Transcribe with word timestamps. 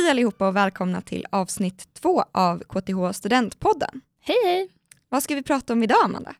Hej 0.00 0.10
allihopa 0.10 0.48
och 0.48 0.56
välkomna 0.56 1.00
till 1.00 1.26
avsnitt 1.30 1.88
två 1.94 2.24
av 2.32 2.58
KTH 2.58 3.12
Studentpodden. 3.12 4.00
Hej 4.20 4.36
hej! 4.44 4.68
Vad 5.08 5.22
ska 5.22 5.34
vi 5.34 5.42
prata 5.42 5.72
om 5.72 5.82
idag 5.82 6.04
Amanda? 6.04 6.34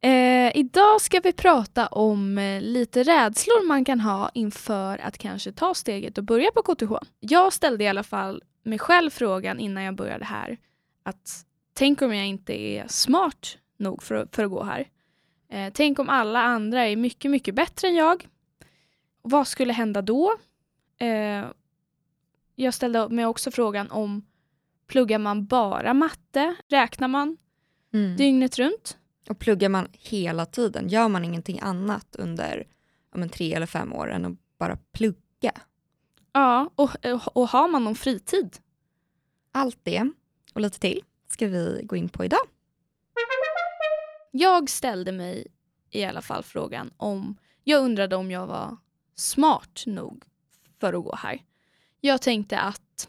Eh, 0.00 0.56
idag 0.56 1.00
ska 1.00 1.20
vi 1.20 1.32
prata 1.32 1.86
om 1.86 2.38
eh, 2.38 2.60
lite 2.60 3.02
rädslor 3.02 3.66
man 3.66 3.84
kan 3.84 4.00
ha 4.00 4.30
inför 4.34 4.98
att 4.98 5.18
kanske 5.18 5.52
ta 5.52 5.74
steget 5.74 6.18
och 6.18 6.24
börja 6.24 6.50
på 6.50 6.62
KTH. 6.62 6.92
Jag 7.20 7.52
ställde 7.52 7.84
i 7.84 7.88
alla 7.88 8.02
fall 8.02 8.42
mig 8.62 8.78
själv 8.78 9.10
frågan 9.10 9.60
innan 9.60 9.82
jag 9.82 9.94
började 9.94 10.24
här 10.24 10.58
att 11.02 11.44
tänk 11.74 12.02
om 12.02 12.14
jag 12.14 12.26
inte 12.26 12.60
är 12.60 12.88
smart 12.88 13.58
nog 13.78 14.02
för, 14.02 14.28
för 14.32 14.44
att 14.44 14.50
gå 14.50 14.62
här. 14.62 14.88
Eh, 15.52 15.72
tänk 15.74 15.98
om 15.98 16.08
alla 16.08 16.42
andra 16.42 16.86
är 16.86 16.96
mycket, 16.96 17.30
mycket 17.30 17.54
bättre 17.54 17.88
än 17.88 17.94
jag. 17.94 18.28
Vad 19.22 19.46
skulle 19.46 19.72
hända 19.72 20.02
då? 20.02 20.36
Eh, 21.00 21.44
jag 22.64 22.74
ställde 22.74 23.08
mig 23.08 23.26
också 23.26 23.50
frågan 23.50 23.90
om 23.90 24.22
pluggar 24.86 25.18
man 25.18 25.46
bara 25.46 25.94
matte? 25.94 26.54
Räknar 26.68 27.08
man 27.08 27.36
Mm. 27.92 28.16
dygnet 28.16 28.58
runt? 28.58 28.98
Och 29.28 29.38
pluggar 29.38 29.68
man 29.68 29.88
hela 29.92 30.46
tiden, 30.46 30.88
gör 30.88 31.08
man 31.08 31.24
ingenting 31.24 31.60
annat 31.60 32.16
under 32.18 32.66
men, 33.14 33.28
tre 33.28 33.54
eller 33.54 33.66
fem 33.66 33.92
år 33.92 34.10
än 34.10 34.24
att 34.24 34.58
bara 34.58 34.78
plugga? 34.92 35.52
Ja, 36.32 36.70
och, 36.74 37.06
och, 37.06 37.36
och 37.36 37.48
har 37.48 37.68
man 37.68 37.84
någon 37.84 37.94
fritid? 37.94 38.56
Allt 39.52 39.78
det 39.82 40.10
och 40.54 40.60
lite 40.60 40.78
till 40.80 41.02
ska 41.28 41.46
vi 41.46 41.80
gå 41.84 41.96
in 41.96 42.08
på 42.08 42.24
idag. 42.24 42.40
Jag 44.30 44.70
ställde 44.70 45.12
mig 45.12 45.46
i 45.90 46.04
alla 46.04 46.22
fall 46.22 46.42
frågan 46.42 46.90
om, 46.96 47.36
jag 47.64 47.82
undrade 47.84 48.16
om 48.16 48.30
jag 48.30 48.46
var 48.46 48.76
smart 49.14 49.82
nog 49.86 50.24
för 50.80 50.92
att 50.94 51.04
gå 51.04 51.14
här. 51.16 51.42
Jag 52.08 52.22
tänkte 52.22 52.58
att 52.58 53.08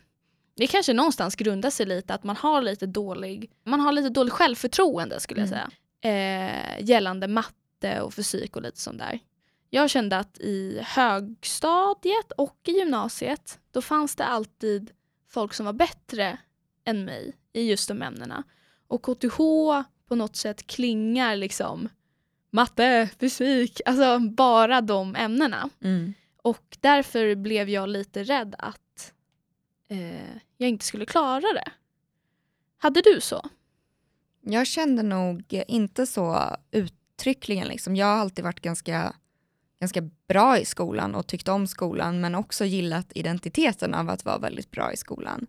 det 0.55 0.67
kanske 0.67 0.93
någonstans 0.93 1.35
grundar 1.35 1.69
sig 1.69 1.85
lite 1.85 2.13
att 2.13 2.23
man 2.23 2.35
har 2.35 2.61
lite 2.61 2.85
dålig, 2.85 3.51
man 3.63 3.79
har 3.79 3.91
lite 3.91 4.09
dåligt 4.09 4.33
självförtroende 4.33 5.19
skulle 5.19 5.39
jag 5.39 5.49
säga. 5.49 5.69
Eh, 6.01 6.85
gällande 6.85 7.27
matte 7.27 8.01
och 8.01 8.13
fysik 8.13 8.55
och 8.55 8.61
lite 8.61 8.79
sånt 8.79 8.99
där. 8.99 9.19
Jag 9.69 9.89
kände 9.89 10.17
att 10.17 10.37
i 10.39 10.79
högstadiet 10.83 12.31
och 12.37 12.59
i 12.67 12.71
gymnasiet 12.71 13.59
då 13.71 13.81
fanns 13.81 14.15
det 14.15 14.25
alltid 14.25 14.91
folk 15.29 15.53
som 15.53 15.65
var 15.65 15.73
bättre 15.73 16.37
än 16.85 17.05
mig 17.05 17.33
i 17.53 17.69
just 17.69 17.87
de 17.87 18.01
ämnena. 18.01 18.43
Och 18.87 19.01
KTH 19.01 19.37
på 20.07 20.15
något 20.15 20.35
sätt 20.35 20.67
klingar 20.67 21.35
liksom 21.35 21.89
matte, 22.49 23.09
fysik, 23.19 23.81
alltså 23.85 24.19
bara 24.19 24.81
de 24.81 25.15
ämnena. 25.15 25.69
Mm. 25.83 26.13
Och 26.41 26.77
därför 26.79 27.35
blev 27.35 27.69
jag 27.69 27.89
lite 27.89 28.23
rädd 28.23 28.55
att 28.57 29.13
eh, 29.89 30.35
jag 30.57 30.69
inte 30.69 30.85
skulle 30.85 31.05
klara 31.05 31.53
det. 31.53 31.71
Hade 32.77 33.01
du 33.01 33.21
så? 33.21 33.49
Jag 34.41 34.67
kände 34.67 35.03
nog 35.03 35.53
inte 35.67 36.05
så 36.05 36.55
uttryckligen. 36.71 37.67
Liksom. 37.67 37.95
Jag 37.95 38.05
har 38.05 38.13
alltid 38.13 38.43
varit 38.45 38.61
ganska, 38.61 39.13
ganska 39.79 40.01
bra 40.27 40.59
i 40.59 40.65
skolan 40.65 41.15
och 41.15 41.27
tyckt 41.27 41.47
om 41.47 41.67
skolan 41.67 42.21
men 42.21 42.35
också 42.35 42.65
gillat 42.65 43.11
identiteten 43.15 43.93
av 43.93 44.09
att 44.09 44.25
vara 44.25 44.37
väldigt 44.37 44.71
bra 44.71 44.93
i 44.93 44.97
skolan. 44.97 45.47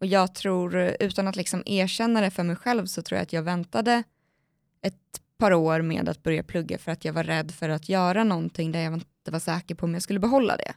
Och 0.00 0.06
jag 0.06 0.34
tror, 0.34 0.96
utan 1.00 1.28
att 1.28 1.36
liksom 1.36 1.62
erkänna 1.66 2.20
det 2.20 2.30
för 2.30 2.42
mig 2.42 2.56
själv, 2.56 2.86
så 2.86 3.02
tror 3.02 3.16
jag 3.16 3.22
att 3.22 3.32
jag 3.32 3.42
väntade 3.42 4.02
ett 4.82 5.20
par 5.38 5.52
år 5.52 5.82
med 5.82 6.08
att 6.08 6.22
börja 6.22 6.42
plugga 6.42 6.78
för 6.78 6.92
att 6.92 7.04
jag 7.04 7.12
var 7.12 7.24
rädd 7.24 7.50
för 7.50 7.68
att 7.68 7.88
göra 7.88 8.24
någonting 8.24 8.72
där 8.72 8.80
jag 8.80 8.92
inte 9.28 9.32
var 9.32 9.54
säker 9.56 9.74
på 9.74 9.86
om 9.86 9.92
jag 9.94 10.02
skulle 10.02 10.18
behålla 10.20 10.56
det. 10.56 10.74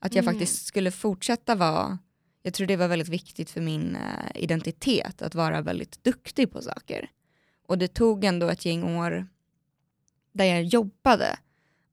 Att 0.00 0.14
jag 0.14 0.22
Mm. 0.22 0.34
faktiskt 0.34 0.66
skulle 0.66 0.90
fortsätta 0.90 1.54
vara, 1.54 1.98
jag 2.42 2.54
tror 2.54 2.66
det 2.66 2.76
var 2.76 2.88
väldigt 2.88 3.08
viktigt 3.08 3.50
för 3.50 3.60
min 3.60 3.96
eh, 3.96 4.42
identitet, 4.42 5.22
att 5.22 5.34
vara 5.34 5.62
väldigt 5.62 6.04
duktig 6.04 6.52
på 6.52 6.62
saker. 6.62 7.10
Och 7.66 7.78
det 7.78 7.88
tog 7.88 8.24
ändå 8.24 8.48
ett 8.48 8.64
gäng 8.64 8.84
år 8.98 9.26
där 10.32 10.44
jag 10.44 10.62
jobbade 10.64 11.36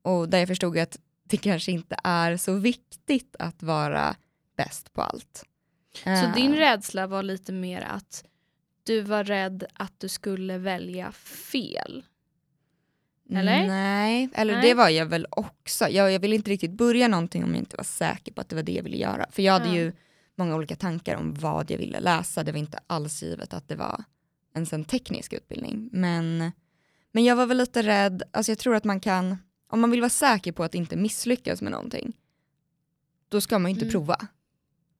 och 0.02 0.28
där 0.28 0.38
jag 0.38 0.48
förstod 0.48 0.78
att 0.78 0.98
det 1.24 1.36
kanske 1.36 1.72
inte 1.72 1.96
är 2.04 2.36
så 2.36 2.54
viktigt 2.54 3.36
att 3.38 3.62
vara 3.62 4.16
bäst 4.56 4.92
på 4.92 5.02
allt. 5.02 5.44
Så 6.04 6.08
Eh, 6.10 6.34
din 6.34 6.54
rädsla 6.54 7.06
var 7.06 7.22
lite 7.22 7.52
mer 7.52 7.80
att 7.80 8.24
du 8.84 9.00
var 9.00 9.24
rädd 9.24 9.64
att 9.74 10.00
du 10.00 10.08
skulle 10.08 10.58
välja 10.58 11.12
fel? 11.52 12.04
Eller? 13.36 13.66
Nej, 13.66 14.28
eller 14.34 14.52
Nej. 14.54 14.62
det 14.68 14.74
var 14.74 14.88
jag 14.88 15.06
väl 15.06 15.26
också. 15.30 15.88
Jag, 15.88 16.12
jag 16.12 16.20
ville 16.20 16.34
inte 16.36 16.50
riktigt 16.50 16.70
börja 16.72 17.08
någonting 17.08 17.44
om 17.44 17.50
jag 17.50 17.58
inte 17.58 17.76
var 17.76 17.84
säker 17.84 18.32
på 18.32 18.40
att 18.40 18.48
det 18.48 18.56
var 18.56 18.62
det 18.62 18.72
jag 18.72 18.82
ville 18.82 18.96
göra. 18.96 19.26
För 19.30 19.42
jag 19.42 19.52
hade 19.52 19.66
Ja. 19.68 19.74
ju 19.74 19.92
många 20.36 20.54
olika 20.56 20.76
tankar 20.76 21.16
om 21.16 21.34
vad 21.34 21.70
jag 21.70 21.78
ville 21.78 22.00
läsa. 22.00 22.44
Det 22.44 22.52
var 22.52 22.58
inte 22.58 22.78
alls 22.86 23.22
givet 23.22 23.54
att 23.54 23.68
det 23.68 23.76
var 23.76 24.04
en 24.54 24.66
sån 24.66 24.84
teknisk 24.84 25.32
utbildning. 25.32 25.88
Men, 25.92 26.52
men 27.12 27.24
jag 27.24 27.36
var 27.36 27.46
väl 27.46 27.56
lite 27.58 27.82
rädd, 27.82 28.22
alltså 28.30 28.52
jag 28.52 28.58
tror 28.58 28.74
att 28.74 28.84
man 28.84 29.00
kan, 29.00 29.36
om 29.68 29.80
man 29.80 29.90
vill 29.90 30.00
vara 30.00 30.10
säker 30.10 30.52
på 30.52 30.64
att 30.64 30.74
inte 30.74 30.96
misslyckas 30.96 31.62
med 31.62 31.72
någonting, 31.72 32.12
då 33.28 33.40
ska 33.40 33.58
man 33.58 33.70
ju 33.70 33.74
inte 33.74 33.84
Mm. 33.84 33.92
prova. 33.92 34.16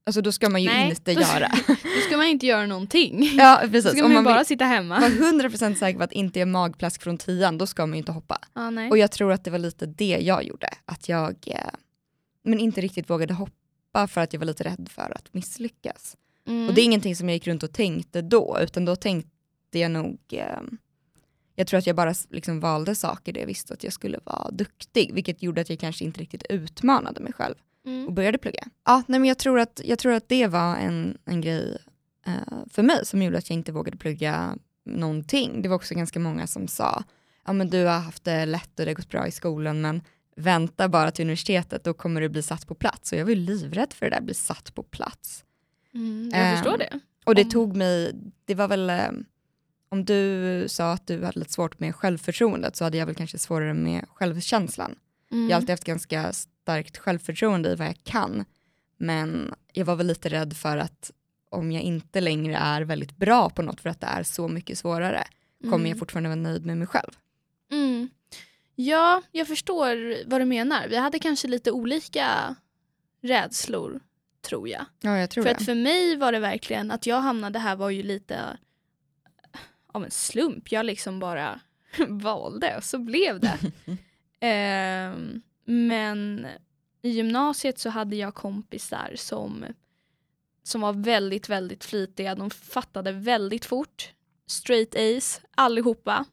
Alltså 0.05 0.23
då 0.23 0.33
ska 0.33 0.51
man 0.51 0.63
ju 0.63 0.69
Nej. 0.69 0.91
inte 0.91 1.13
göra. 1.13 1.49
Då 1.67 2.01
ska 2.07 2.17
man 2.17 2.27
inte 2.27 2.47
göra 2.47 2.67
någonting. 2.67 3.31
ja 3.37 3.61
Då 3.65 3.69
precis, 3.71 3.91
ska 3.91 3.99
om 3.99 4.03
man 4.03 4.11
ju 4.11 4.15
man 4.15 4.25
bara 4.25 4.39
vill 4.39 4.47
sitta 4.47 4.65
hemma. 4.65 5.01
vara 5.01 5.11
100% 5.11 5.75
säker 5.75 5.99
på 5.99 6.05
att 6.05 6.13
inte 6.13 6.41
är 6.41 6.47
magplask 6.47 7.03
från 7.03 7.19
tian, 7.19 7.59
då 7.59 7.67
ska 7.67 7.87
man 7.87 7.95
ju 7.95 7.99
inte 7.99 8.13
hoppa. 8.13 8.39
Nej. 8.73 8.91
Och 8.91 8.99
jag 8.99 9.11
tror 9.11 9.33
att 9.33 9.45
det 9.45 9.51
var 9.51 9.59
lite 9.59 9.87
det 9.87 10.19
jag 10.21 10.45
gjorde. 10.45 10.69
Att 10.85 11.09
jag 11.09 11.37
eh, 11.47 11.57
men 12.45 12.59
inte 12.59 12.81
riktigt 12.81 13.11
vågade 13.11 13.35
hoppa 13.35 14.09
för 14.09 14.21
att 14.21 14.33
jag 14.33 14.41
var 14.41 14.47
lite 14.47 14.65
rädd 14.65 14.89
för 14.91 15.17
att 15.17 15.35
misslyckas. 15.35 16.17
Mm. 16.49 16.69
Och 16.69 16.75
det 16.75 16.81
är 16.81 16.84
ingenting 16.84 17.17
som 17.17 17.29
jag 17.29 17.37
gick 17.37 17.47
runt 17.47 17.63
och 17.63 17.73
tänkte 17.73 18.23
då, 18.23 18.59
utan 18.61 18.84
då 18.84 18.97
tänkte 18.97 19.79
jag 19.79 19.91
nog, 19.91 20.19
eh, 20.33 20.61
jag 21.57 21.67
tror 21.67 21.79
att 21.79 21.87
jag 21.87 21.97
bara 21.97 22.15
liksom 22.31 22.61
valde 22.61 22.95
saker 22.95 23.33
där 23.33 23.41
jag 23.41 23.47
visste 23.47 23.75
att 23.75 23.84
jag 23.84 23.93
skulle 23.93 24.19
vara 24.25 24.51
duktig, 24.51 25.15
vilket 25.15 25.43
gjorde 25.43 25.61
att 25.61 25.71
jag 25.71 25.79
kanske 25.79 26.05
inte 26.05 26.21
riktigt 26.21 26.43
utmanade 26.49 27.21
mig 27.21 27.33
själv 27.33 27.55
och 27.84 27.88
Mm. 27.91 28.15
började 28.15 28.38
plugga. 28.38 28.65
Ja, 28.87 29.03
nej 29.06 29.20
men 29.20 29.28
jag 29.28 29.38
tror 29.38 29.59
att, 29.60 29.81
jag 29.84 29.98
tror 29.98 30.12
att 30.12 30.28
det 30.28 30.47
var 30.47 30.76
en, 30.76 31.19
en 31.25 31.41
grej 31.41 31.78
eh, 32.26 32.32
för 32.70 32.82
mig 32.82 33.06
som 33.06 33.22
gjorde 33.22 33.38
att 33.38 33.50
jag 33.50 33.54
inte 33.54 33.72
vågade 33.72 33.97
plugga 33.97 34.56
någonting. 34.84 35.62
Det 35.62 35.69
var 35.69 35.76
också 35.76 35.94
ganska 35.94 36.19
många 36.21 36.47
som 36.47 36.69
sa, 36.69 37.04
ja 37.47 37.53
men 37.53 37.71
du 37.71 37.84
har 37.84 37.98
haft 37.98 38.25
det 38.25 38.47
lätt 38.47 38.78
och 38.78 38.84
det 38.84 38.91
har 38.91 38.94
gått 38.94 39.09
bra 39.10 39.26
i 39.26 39.31
skolan 39.31 39.81
men 39.81 40.03
vänta 40.37 40.88
bara 40.88 41.10
till 41.10 41.22
universitetet, 41.25 41.84
då 41.84 41.94
kommer 41.94 42.21
du 42.21 42.28
bli 42.28 42.42
satt 42.42 42.66
på 42.66 42.75
plats. 42.75 43.12
Och 43.12 43.19
jag 43.19 43.25
var 43.25 43.31
ju 43.31 43.37
livrädd 43.37 43.92
för 43.92 44.06
det 44.10 44.16
där, 44.16 44.21
bli 44.22 44.34
satt 44.34 44.75
på 44.75 44.82
plats. 44.82 45.44
Mm, 45.94 46.31
jag 46.32 46.41
Ehm, 46.48 46.56
förstår 46.56 46.78
det. 46.78 47.00
Och 47.25 47.34
det 47.34 47.44
Om- 47.44 47.50
tog 47.50 47.76
mig, 47.76 48.12
det 48.44 48.54
var 48.54 48.69
väl, 48.69 48.91
eh, 48.91 49.10
om 49.88 50.04
du 50.04 50.65
sa 50.69 50.92
att 50.92 51.06
du 51.06 51.25
hade 51.25 51.38
lite 51.38 51.53
svårt 51.53 51.81
med 51.81 51.94
självförtroendet 51.94 52.76
så 52.76 52.84
hade 52.84 52.98
jag 52.98 53.06
väl 53.06 53.15
kanske 53.15 53.38
svårare 53.38 53.75
med 53.75 54.04
självkänslan. 54.09 54.94
Mm. 55.32 55.44
Jag 55.48 55.50
har 55.50 55.56
alltid 55.56 55.71
haft 55.71 55.84
ganska 55.84 56.32
starkt 56.62 56.99
självförtroende 56.99 57.71
i 57.71 57.75
vad 57.75 57.87
jag 57.87 58.05
kan. 58.05 58.45
Men 58.97 59.55
jag 59.73 59.84
var 59.84 59.97
väl 59.97 60.06
lite 60.06 60.28
rädd 60.28 60.56
för 60.56 60.77
att 60.77 61.11
om 61.50 61.73
jag 61.73 61.83
inte 61.83 62.21
längre 62.21 62.56
är 62.56 62.83
väldigt 62.83 63.17
bra 63.17 63.50
på 63.50 63.62
något 63.62 63.81
för 63.81 63.91
att 63.91 64.00
det 64.00 64.06
är 64.06 64.23
så 64.23 64.49
mycket 64.49 64.78
svårare, 64.78 65.25
kommer 65.62 65.75
Mm. 65.75 65.87
jag 65.87 65.99
fortfarande 65.99 66.28
vara 66.28 66.37
nöjd 66.41 66.67
med 66.67 66.77
mig 66.78 66.87
själv. 66.87 67.11
Mm. 67.71 68.09
Ja, 68.75 69.22
jag 69.33 69.49
förstår 69.49 70.17
vad 70.31 70.41
du 70.41 70.45
menar. 70.45 70.89
Vi 70.89 70.97
hade 70.97 71.19
kanske 71.19 71.49
lite 71.49 71.71
olika 71.71 72.56
rädslor, 73.22 74.01
tror 74.49 74.69
jag. 74.69 74.84
Ja, 75.01 75.19
jag 75.19 75.31
tror 75.31 75.45
För 75.45 75.51
det. 75.51 75.56
att 75.56 75.65
för 75.65 75.75
mig 75.75 76.17
var 76.17 76.33
det 76.33 76.39
verkligen, 76.41 76.91
att 76.91 77.06
jag 77.06 77.21
hamnade 77.21 77.59
här 77.59 77.77
var 77.77 77.91
ju 77.91 78.03
lite 78.03 78.59
av 79.92 80.04
en 80.04 80.10
slump. 80.10 80.72
Jag 80.72 80.86
liksom 80.86 81.19
bara 81.21 81.60
valde 82.09 82.77
och 82.77 82.84
så 82.84 82.98
blev 82.98 83.41
det. 83.41 83.59
Ehm, 84.41 85.42
men 85.64 86.47
i 87.03 87.10
gymnasiet 87.10 87.78
så 87.78 87.88
hade 87.91 88.16
jag 88.16 88.34
kompisar 88.34 89.12
som, 89.16 89.64
som 90.62 90.80
var 90.80 90.92
väldigt, 90.92 91.48
väldigt 91.48 91.84
flitiga. 91.84 92.34
De 92.34 92.50
fattade 92.50 93.12
väldigt 93.12 93.64
fort. 93.64 94.12
Straight 94.47 94.94
A's, 94.94 95.41
allihopa. 95.54 96.24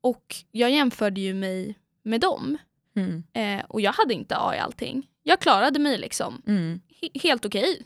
Och 0.00 0.36
jag 0.50 0.70
jämförde 0.70 1.20
ju 1.20 1.34
mig 1.34 1.78
med 2.02 2.20
dem. 2.20 2.56
Mm. 2.96 3.22
Eh, 3.32 3.64
och 3.68 3.80
jag 3.80 3.92
hade 3.92 4.14
inte 4.14 4.36
A 4.36 4.54
i 4.56 4.58
allting. 4.58 5.10
Jag 5.22 5.40
klarade 5.40 5.78
mig 5.78 5.98
liksom 5.98 6.42
Mm. 6.46 6.80
he- 7.00 7.20
helt 7.22 7.44
okej. 7.44 7.82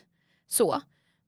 Så. 0.46 0.80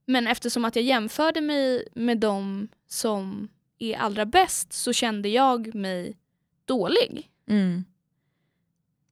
Men 0.04 0.26
eftersom 0.26 0.64
att 0.64 0.76
jag 0.76 0.84
jämförde 0.84 1.40
mig 1.40 1.88
med 1.94 2.18
dem 2.18 2.68
som 2.86 3.48
är 3.78 3.96
allra 3.96 4.26
bäst 4.26 4.72
så 4.72 4.92
kände 4.92 5.28
jag 5.28 5.74
mig 5.74 6.16
dålig. 6.64 7.30
Mm. 7.48 7.84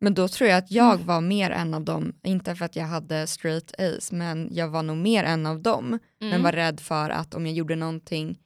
Men 0.05 0.15
då 0.15 0.29
tror 0.29 0.51
jag 0.51 0.59
att 0.59 0.71
jag 0.71 0.95
Mm. 0.95 1.06
var 1.06 1.21
mer 1.21 1.51
en 1.51 1.75
av 1.75 1.85
dem, 1.85 2.12
inte 2.23 2.55
för 2.55 2.65
att 2.65 2.77
jag 2.77 2.85
hade 2.85 3.27
straight 3.27 3.75
A's, 3.79 4.15
men 4.15 4.49
jag 4.53 4.69
var 4.69 4.83
nog 4.83 4.97
mer 4.97 5.25
en 5.25 5.47
av 5.47 5.62
dem. 5.62 5.87
Mm. 5.87 6.01
Men 6.19 6.43
var 6.43 6.53
rädd 6.53 6.81
för 6.81 7.11
att 7.11 7.35
om 7.35 7.47
jag 7.47 7.55
gjorde 7.55 7.77
någonting 7.77 8.39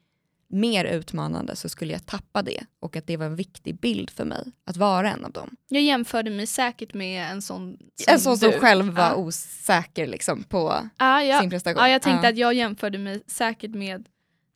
mer 0.51 0.85
utmanande 0.85 1.57
så 1.57 1.69
skulle 1.69 1.93
jag 1.93 2.07
tappa 2.07 2.43
det 2.43 2.61
och 2.81 2.97
att 2.97 3.07
det 3.07 3.17
var 3.17 3.27
en 3.27 3.37
viktig 3.37 3.81
bild 3.81 4.11
för 4.11 4.25
mig 4.25 4.53
att 4.67 4.77
vara 4.77 5.13
en 5.13 5.25
av 5.25 5.33
dem. 5.33 5.57
Jag 5.69 5.83
jämförde 5.83 6.31
mig 6.31 6.47
säkert 6.47 6.95
med 6.95 7.31
en 7.33 7.43
sån 7.43 7.77
som 7.95 8.13
En 8.15 8.21
sån 8.21 8.39
som 8.39 8.51
du. 8.51 8.59
själv 8.59 8.85
var 8.95 9.03
Ja. 9.05 9.15
osäker 9.15 10.07
liksom 10.07 10.43
på 10.43 10.75
Ja, 10.99 11.23
ja. 11.23 11.41
sin 11.41 11.51
prestation. 11.51 11.83
ja, 11.83 11.89
jag 11.89 12.03
tänkte 12.03 12.27
Ja. 12.27 12.31
att 12.33 12.39
jag 12.39 12.55
jämförde 12.55 12.99
mig 12.99 13.23
säkert 13.27 13.71
med 13.71 14.09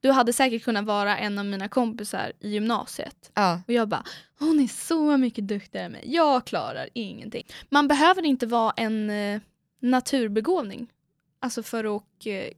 du 0.03 0.11
hade 0.11 0.33
säkert 0.33 0.65
kunnat 0.65 0.85
vara 0.85 1.19
en 1.19 1.39
av 1.39 1.45
mina 1.45 1.69
kompisar 1.69 2.33
i 2.41 2.51
gymnasiet. 2.51 3.31
Ja, 3.35 3.63
Och 3.67 3.73
jag 3.73 3.89
bara, 3.89 4.05
hon 4.39 4.61
är 4.61 4.69
så 4.69 5.17
mycket 5.17 5.49
duktigare 5.49 5.87
än 5.87 5.93
mig. 5.93 6.03
Jag 6.05 6.45
klarar 6.47 6.89
ingenting. 6.93 7.47
Man 7.69 7.89
behöver 7.89 8.23
inte 8.23 8.47
vara 8.47 8.73
en 8.77 9.11
eh, 9.11 9.41
naturbegåvning. 9.81 10.93
Alltså 11.41 11.63
för 11.63 11.97
att 11.97 12.03
eh, 12.25 12.49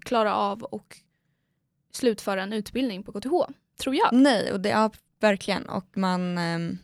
klara 0.00 0.34
av 0.34 0.62
och 0.62 0.96
slutföra 1.92 2.42
en 2.42 2.52
utbildning 2.52 3.02
på 3.02 3.12
KTH. 3.12 3.52
Tror 3.82 3.94
jag. 3.94 4.12
nej, 4.12 4.52
och 4.52 4.60
det, 4.60 4.68
ja, 4.68 4.90
verkligen. 5.20 5.68
Och 5.68 5.96
man, 5.96 6.38
ehm, 6.38 6.78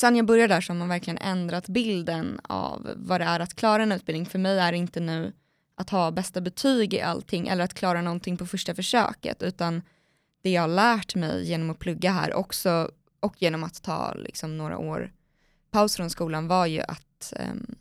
sen 0.00 0.16
jag 0.16 0.26
började 0.26 0.54
där 0.54 0.60
så 0.60 0.72
har 0.72 0.78
man 0.78 0.88
verkligen 0.88 1.18
ändrat 1.18 1.68
bilden 1.68 2.40
av 2.42 2.90
vad 2.96 3.20
det 3.20 3.24
är 3.24 3.40
att 3.40 3.54
klara 3.54 3.82
en 3.82 3.92
utbildning. 3.92 4.26
För 4.26 4.38
mig 4.38 4.58
är 4.58 4.72
det 4.72 4.78
inte 4.78 5.00
nu 5.00 5.32
att 5.78 5.90
ha 5.90 6.10
bästa 6.10 6.40
betyg 6.40 6.94
i 6.94 7.00
allting 7.00 7.48
eller 7.48 7.64
att 7.64 7.74
klara 7.74 8.02
någonting 8.02 8.36
på 8.36 8.46
första 8.46 8.74
försöket 8.74 9.42
utan 9.42 9.82
det 10.42 10.50
jag 10.50 10.62
har 10.62 10.68
lärt 10.68 11.14
mig 11.14 11.48
genom 11.48 11.70
att 11.70 11.78
plugga 11.78 12.10
här 12.10 12.34
också 12.34 12.90
och 13.20 13.42
genom 13.42 13.64
att 13.64 13.82
ta 13.82 14.14
liksom, 14.14 14.58
några 14.58 14.78
år 14.78 15.12
paus 15.70 15.96
från 15.96 16.10
skolan 16.10 16.48
var 16.48 16.66
ju 16.66 16.80
att, 16.80 17.32
ehm, 17.36 17.74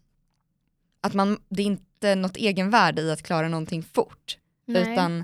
att 1.01 1.13
man, 1.13 1.39
det 1.50 1.62
är 1.62 1.65
inte 1.65 2.15
något 2.15 2.38
egenvärde 2.38 3.01
i 3.01 3.12
att 3.12 3.24
klara 3.24 3.50
någonting 3.50 3.83
fort 3.83 4.38
utan 4.68 5.24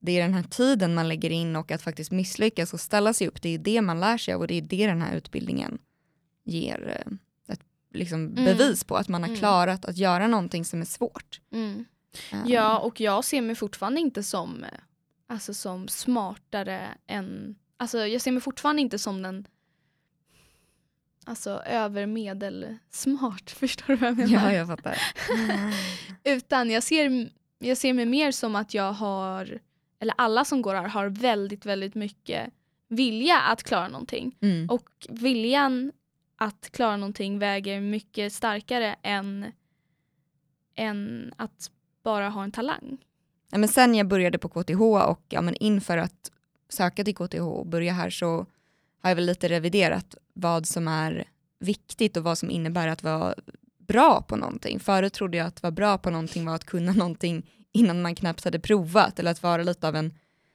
det 0.00 0.12
är 0.18 0.22
den 0.22 0.34
här 0.34 0.42
tiden 0.42 0.94
man 0.94 1.08
lägger 1.08 1.30
in 1.30 1.56
och 1.56 1.70
att 1.70 1.82
faktiskt 1.82 2.10
misslyckas 2.10 2.72
och 2.74 2.80
ställa 2.80 3.12
sig 3.14 3.28
upp, 3.28 3.42
det 3.42 3.48
är 3.48 3.58
det 3.58 3.80
man 3.82 4.00
lär 4.00 4.18
sig 4.18 4.34
av 4.34 4.40
och 4.40 4.46
det 4.46 4.54
är 4.54 4.62
det 4.62 4.86
den 4.86 5.02
här 5.02 5.16
utbildningen 5.16 5.78
ger 6.44 7.04
eh, 7.06 7.12
ett 7.54 7.60
liksom, 7.94 8.20
Mm. 8.26 8.44
bevis 8.44 8.84
på, 8.84 8.96
att 8.96 9.08
man 9.08 9.22
har 9.22 9.28
Mm. 9.28 9.38
klarat 9.38 9.84
att 9.84 9.96
göra 9.96 10.26
någonting 10.26 10.64
som 10.64 10.80
är 10.80 10.84
svårt. 10.84 11.40
Mm. 11.52 11.84
Um, 12.32 12.42
Ja, 12.46 12.78
och 12.78 13.00
jag 13.00 13.24
ser 13.24 13.42
mig 13.42 13.54
fortfarande 13.54 14.00
inte 14.00 14.22
som, 14.22 14.64
eh, 14.64 14.70
alltså, 15.26 15.54
som 15.54 15.88
smartare 15.88 16.88
än... 17.06 17.56
Alltså, 17.76 18.06
jag 18.06 18.20
ser 18.20 18.32
mig 18.32 18.40
fortfarande 18.40 18.82
inte 18.82 18.98
som 18.98 19.22
den 19.22 19.46
alltså, 21.24 21.50
övermedel 21.66 22.76
smart. 22.90 23.50
Förstår 23.56 23.86
du 23.86 23.96
vad 23.96 24.08
jag 24.08 24.16
menar? 24.16 24.32
Ja, 24.32 24.52
jag 24.52 24.66
fattar. 24.66 24.98
Utan 26.24 26.70
jag 26.70 26.82
ser, 26.82 27.30
jag 27.58 27.76
ser 27.76 27.92
mig 27.92 28.06
mer 28.06 28.32
som 28.32 28.56
att 28.56 28.74
jag 28.74 28.92
har, 28.92 29.58
eller 30.00 30.14
alla 30.18 30.44
som 30.44 30.62
går 30.62 30.74
här 30.74 30.88
har 30.88 31.08
väldigt, 31.08 31.66
väldigt 31.66 31.94
mycket 31.94 32.52
vilja 32.88 33.40
att 33.40 33.62
klara 33.62 33.88
någonting. 33.88 34.36
Mm. 34.40 34.70
Och 34.70 35.06
viljan 35.08 35.92
att 36.36 36.70
klara 36.72 36.96
någonting 36.96 37.38
väger 37.38 37.80
mycket 37.80 38.32
starkare 38.32 38.96
än, 39.02 39.52
än 40.74 41.34
att 41.36 41.70
bara 42.02 42.28
ha 42.28 42.44
en 42.44 42.52
talang. 42.52 42.98
Ja, 43.50 43.58
men 43.58 43.68
sen 43.68 43.94
jag 43.94 44.08
började 44.08 44.38
på 44.38 44.48
KTH 44.48 44.80
och 44.82 45.22
ja, 45.28 45.40
men 45.40 45.54
inför 45.54 45.98
att 45.98 46.30
söka 46.68 47.04
till 47.04 47.14
KTH 47.14 47.40
och 47.40 47.66
börja 47.66 47.92
här 47.92 48.10
så 48.10 48.46
har 49.02 49.10
jag 49.10 49.14
väl 49.16 49.26
lite 49.26 49.48
reviderat 49.48 50.14
vad 50.32 50.66
som 50.66 50.88
är 50.88 51.24
viktigt 51.58 52.16
och 52.16 52.22
vad 52.24 52.38
som 52.38 52.50
innebär 52.50 52.88
att 52.88 53.02
vara 53.02 53.34
bra 53.78 54.22
på 54.22 54.36
någonting. 54.36 54.80
Förut 54.80 55.12
trodde 55.12 55.36
jag 55.36 55.46
att 55.46 55.62
vara 55.62 55.70
bra 55.70 55.98
på 55.98 56.10
någonting 56.10 56.46
var 56.46 56.54
att 56.54 56.64
kunna 56.64 56.92
någonting 56.96 57.50
innan 57.72 58.02
man 58.02 58.14
knappt 58.14 58.44
hade 58.44 58.58
provat 58.60 59.18
eller 59.18 59.30
att 59.30 59.42
vara 59.42 59.62
lite 59.62 59.88
av 59.88 59.96
en 59.96 60.12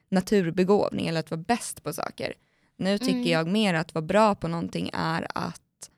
naturbegåvning 0.08 1.06
eller 1.06 1.20
att 1.20 1.30
vara 1.30 1.40
bäst 1.42 1.82
på 1.82 1.92
saker. 1.92 2.34
Nu 2.76 2.98
tycker 2.98 3.12
Mm. 3.14 3.28
jag 3.30 3.48
mer 3.48 3.74
att 3.74 3.94
vara 3.94 4.02
bra 4.04 4.34
på 4.34 4.48
någonting 4.48 4.90
är 4.92 5.26
att 5.34 5.90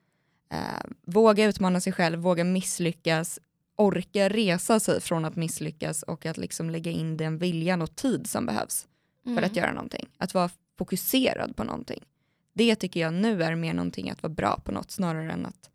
eh, 0.52 0.90
våga 1.06 1.44
utmana 1.44 1.80
sig 1.80 1.92
själv, 1.92 2.18
våga 2.18 2.44
misslyckas, 2.44 3.38
orka 3.80 4.28
resa 4.28 4.80
sig 4.80 5.00
från 5.00 5.24
att 5.24 5.36
misslyckas 5.36 6.02
och 6.02 6.26
att 6.26 6.36
liksom 6.38 6.70
lägga 6.70 6.90
in 6.90 7.16
den 7.16 7.38
viljan 7.38 7.82
och 7.82 7.96
tid 7.96 8.26
som 8.26 8.46
behövs 8.46 8.88
för 9.24 9.30
Mm. 9.30 9.44
att 9.44 9.56
göra 9.56 9.72
någonting. 9.72 10.08
Att 10.18 10.34
vara 10.34 10.50
fokuserad 10.78 11.56
på 11.56 11.64
någonting. 11.64 12.04
Det 12.52 12.76
tycker 12.76 13.00
jag 13.00 13.14
nu 13.14 13.42
är 13.42 13.54
mer 13.54 13.74
någonting 13.74 14.10
att 14.10 14.22
vara 14.22 14.32
bra 14.34 14.60
på 14.64 14.72
något 14.72 14.90
snarare 14.90 15.32
än 15.32 15.46
att 15.46 15.70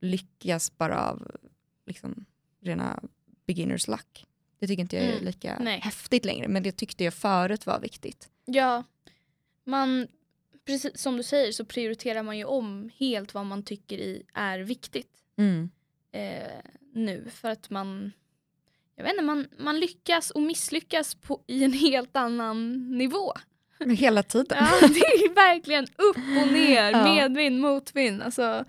lyckas 0.00 0.76
bara 0.78 1.04
av 1.10 1.30
liksom, 1.86 2.24
rena 2.60 3.02
beginners 3.46 3.88
luck. 3.88 4.26
Det 4.58 4.66
tycker 4.66 4.80
inte 4.82 4.96
jag 4.96 5.04
är 5.04 5.12
Mm. 5.12 5.24
lika 5.24 5.58
Nej. 5.60 5.80
häftigt 5.80 6.24
längre 6.24 6.48
men 6.48 6.62
det 6.62 6.72
tyckte 6.72 7.04
jag 7.04 7.14
förut 7.14 7.66
var 7.66 7.80
viktigt. 7.80 8.28
Ja, 8.44 8.84
man, 9.64 10.06
precis 10.64 10.98
som 10.98 11.16
du 11.16 11.22
säger 11.22 11.52
så 11.52 11.64
prioriterar 11.64 12.22
man 12.22 12.38
ju 12.38 12.44
om 12.44 12.90
helt 12.96 13.34
vad 13.34 13.46
man 13.46 13.62
tycker 13.62 13.98
i 13.98 14.22
är 14.34 14.58
viktigt 14.58 15.10
eh, 16.12 16.60
nu 16.94 17.30
för 17.30 17.48
att 17.48 17.70
man 17.70 18.12
jag 18.96 19.04
vet 19.04 19.12
inte, 19.12 19.24
man, 19.24 19.46
man 19.58 19.80
lyckas 19.80 20.30
och 20.30 20.42
misslyckas 20.42 21.14
på, 21.14 21.40
i 21.46 21.64
en 21.64 21.72
helt 21.72 22.16
annan 22.16 22.88
nivå. 22.98 23.32
Men 23.78 23.90
Hela 23.90 24.22
tiden. 24.22 24.58
Ja, 24.60 24.88
det 24.88 25.00
är 25.00 25.34
verkligen 25.34 25.84
upp 25.84 26.16
och 26.16 26.52
ner, 26.52 26.90
Ja. 26.90 27.04
medvind, 27.04 27.60
motvind. 27.60 28.22
Alltså, 28.22 28.64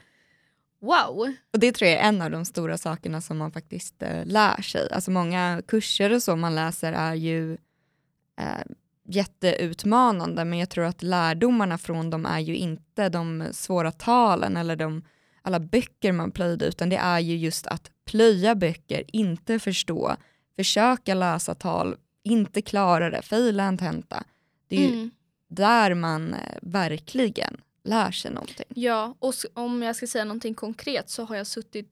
wow. 0.81 1.33
Och 1.53 1.59
det 1.59 1.71
tror 1.71 1.89
jag 1.89 1.99
är 1.99 2.03
en 2.03 2.21
av 2.21 2.31
de 2.31 2.45
stora 2.45 2.77
sakerna 2.77 3.21
som 3.21 3.37
man 3.37 3.51
faktiskt 3.51 4.03
eh, 4.03 4.25
lär 4.25 4.61
sig. 4.61 4.91
Alltså 4.91 5.11
många 5.11 5.61
kurser 5.67 6.13
och 6.13 6.23
så 6.23 6.35
man 6.35 6.55
läser 6.55 6.93
är 6.93 7.13
ju 7.13 7.53
eh, 8.39 8.63
jätteutmanande 9.07 10.45
men 10.45 10.59
jag 10.59 10.69
tror 10.69 10.85
att 10.85 11.03
lärdomarna 11.03 11.77
från 11.77 12.09
dem 12.09 12.25
är 12.25 12.39
ju 12.39 12.55
inte 12.55 13.09
de 13.09 13.47
svåra 13.51 13.91
talen 13.91 14.57
eller 14.57 14.75
de, 14.75 15.03
alla 15.41 15.59
böcker 15.59 16.11
man 16.11 16.31
plöjde 16.31 16.65
utan 16.65 16.89
det 16.89 16.97
är 16.97 17.19
ju 17.19 17.37
just 17.37 17.67
att 17.67 17.91
plöja 18.05 18.55
böcker, 18.55 19.03
inte 19.07 19.59
förstå, 19.59 20.15
försöka 20.55 21.13
läsa 21.13 21.55
tal, 21.55 21.95
inte 22.23 22.61
klara 22.61 23.09
det, 23.09 23.21
faila 23.21 23.63
en 23.63 23.77
tenta. 23.77 24.23
Det 24.67 24.75
är 24.75 24.79
ju 24.79 24.93
Mm. 24.93 25.11
där 25.47 25.93
man 25.93 26.33
eh, 26.33 26.39
verkligen 26.61 27.61
lär 27.83 28.11
sig 28.11 28.31
någonting. 28.31 28.65
Ja, 28.69 29.15
och 29.19 29.33
om 29.53 29.83
jag 29.83 29.95
ska 29.95 30.07
säga 30.07 30.25
någonting 30.25 30.55
konkret 30.55 31.09
så 31.09 31.23
har 31.23 31.35
jag 31.35 31.47
suttit 31.47 31.91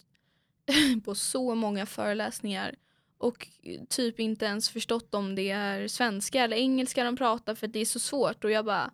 på 1.06 1.16
så 1.16 1.56
många 1.56 1.86
föreläsningar 1.86 2.76
och 3.18 3.48
typ 3.90 4.20
inte 4.20 4.46
ens 4.46 4.70
förstått 4.70 5.14
om 5.14 5.36
det 5.36 5.50
är 5.50 5.88
svenska 5.88 6.44
eller 6.44 6.58
engelska 6.58 7.04
de 7.04 7.16
pratar 7.18 7.56
för 7.56 7.68
det 7.68 7.80
är 7.80 7.86
så 7.86 8.00
svårt 8.00 8.44
och 8.44 8.52
jag 8.52 8.66
bara 8.66 8.92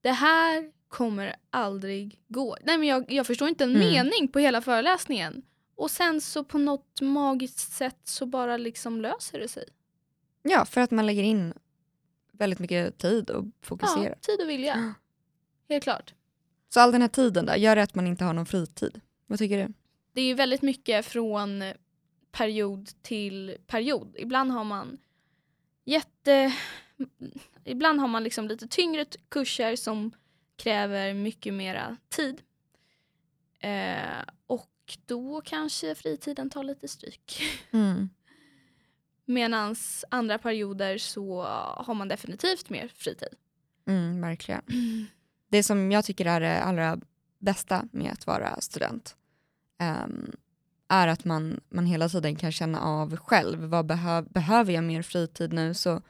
det 0.00 0.12
här 0.12 0.72
kommer 0.88 1.36
aldrig 1.50 2.20
gå. 2.28 2.56
Nej 2.64 2.78
men 2.78 2.88
jag, 2.88 3.12
jag 3.12 3.26
förstår 3.26 3.48
inte 3.48 3.64
en 3.64 3.76
Mm. 3.76 3.88
mening 3.88 4.28
på 4.28 4.38
hela 4.38 4.60
föreläsningen. 4.60 5.42
Och 5.74 5.90
sen 5.90 6.20
så 6.20 6.44
på 6.44 6.58
något 6.58 7.00
magiskt 7.00 7.58
sätt 7.72 8.00
så 8.04 8.26
bara 8.26 8.56
liksom 8.56 9.00
löser 9.00 9.38
det 9.38 9.48
sig. 9.48 9.64
Ja, 10.42 10.64
för 10.64 10.80
att 10.80 10.90
man 10.90 11.06
lägger 11.06 11.22
in 11.22 11.52
väldigt 12.32 12.58
mycket 12.58 12.98
tid 12.98 13.30
och 13.30 13.44
fokuserar. 13.62 14.08
Ja, 14.08 14.14
tid 14.20 14.40
och 14.42 14.48
vilja. 14.50 14.94
Helt 15.68 15.84
klart. 15.84 16.14
Så 16.68 16.80
all 16.80 16.92
den 16.92 17.00
här 17.00 17.08
tiden 17.08 17.46
där, 17.46 17.56
gör 17.56 17.76
det 17.76 17.82
att 17.82 17.94
man 17.94 18.06
inte 18.06 18.24
har 18.24 18.32
någon 18.32 18.46
fritid? 18.46 19.00
Vad 19.26 19.38
tycker 19.38 19.66
du? 19.66 19.72
det 20.12 20.20
är 20.20 20.26
ju 20.26 20.34
väldigt 20.34 20.62
mycket 20.62 21.06
från 21.06 21.62
period 22.32 22.88
till 23.02 23.56
period. 23.66 24.14
Ibland 24.18 24.50
har 24.52 24.64
man 24.64 24.98
jätte... 25.84 26.52
Ibland 27.64 28.00
har 28.00 28.08
man 28.08 28.24
liksom 28.24 28.48
lite 28.48 28.68
tyngre 28.68 29.04
kurser 29.28 29.76
som 29.76 30.12
kräver 30.56 31.14
mycket 31.14 31.54
mera 31.54 31.96
tid. 32.08 32.42
Eh, 33.60 34.24
och 34.46 34.98
då 35.06 35.40
kanske 35.44 35.94
fritiden 35.94 36.50
tar 36.50 36.64
lite 36.64 36.88
stryk. 36.88 37.42
Medan 39.24 39.76
andra 40.10 40.38
perioder 40.38 40.98
så 40.98 41.42
har 41.76 41.94
man 41.94 42.08
definitivt 42.08 42.70
mer 42.70 42.88
fritid. 42.94 43.34
Mm, 43.86 44.20
verkligen. 44.20 44.62
Det 45.48 45.62
som 45.62 45.92
jag 45.92 46.04
tycker 46.04 46.26
är 46.26 46.40
det 46.40 46.60
allra 46.62 46.98
bästa 47.38 47.88
med 47.92 48.12
att 48.12 48.26
vara 48.26 48.60
student 48.60 49.16
ehm, 49.78 50.32
är 50.88 51.08
att 51.08 51.24
man, 51.24 51.60
man 51.68 51.86
hela 51.86 52.08
tiden 52.08 52.36
kan 52.36 52.52
känna 52.52 52.80
av 52.80 53.16
själv, 53.16 53.58
vad 53.58 53.86
behöv, 53.86 54.28
behöver 54.32 54.72
jag 54.72 54.84
mer 54.84 55.02
fritid 55.02 55.52
nu 55.52 55.74
så, 55.74 56.02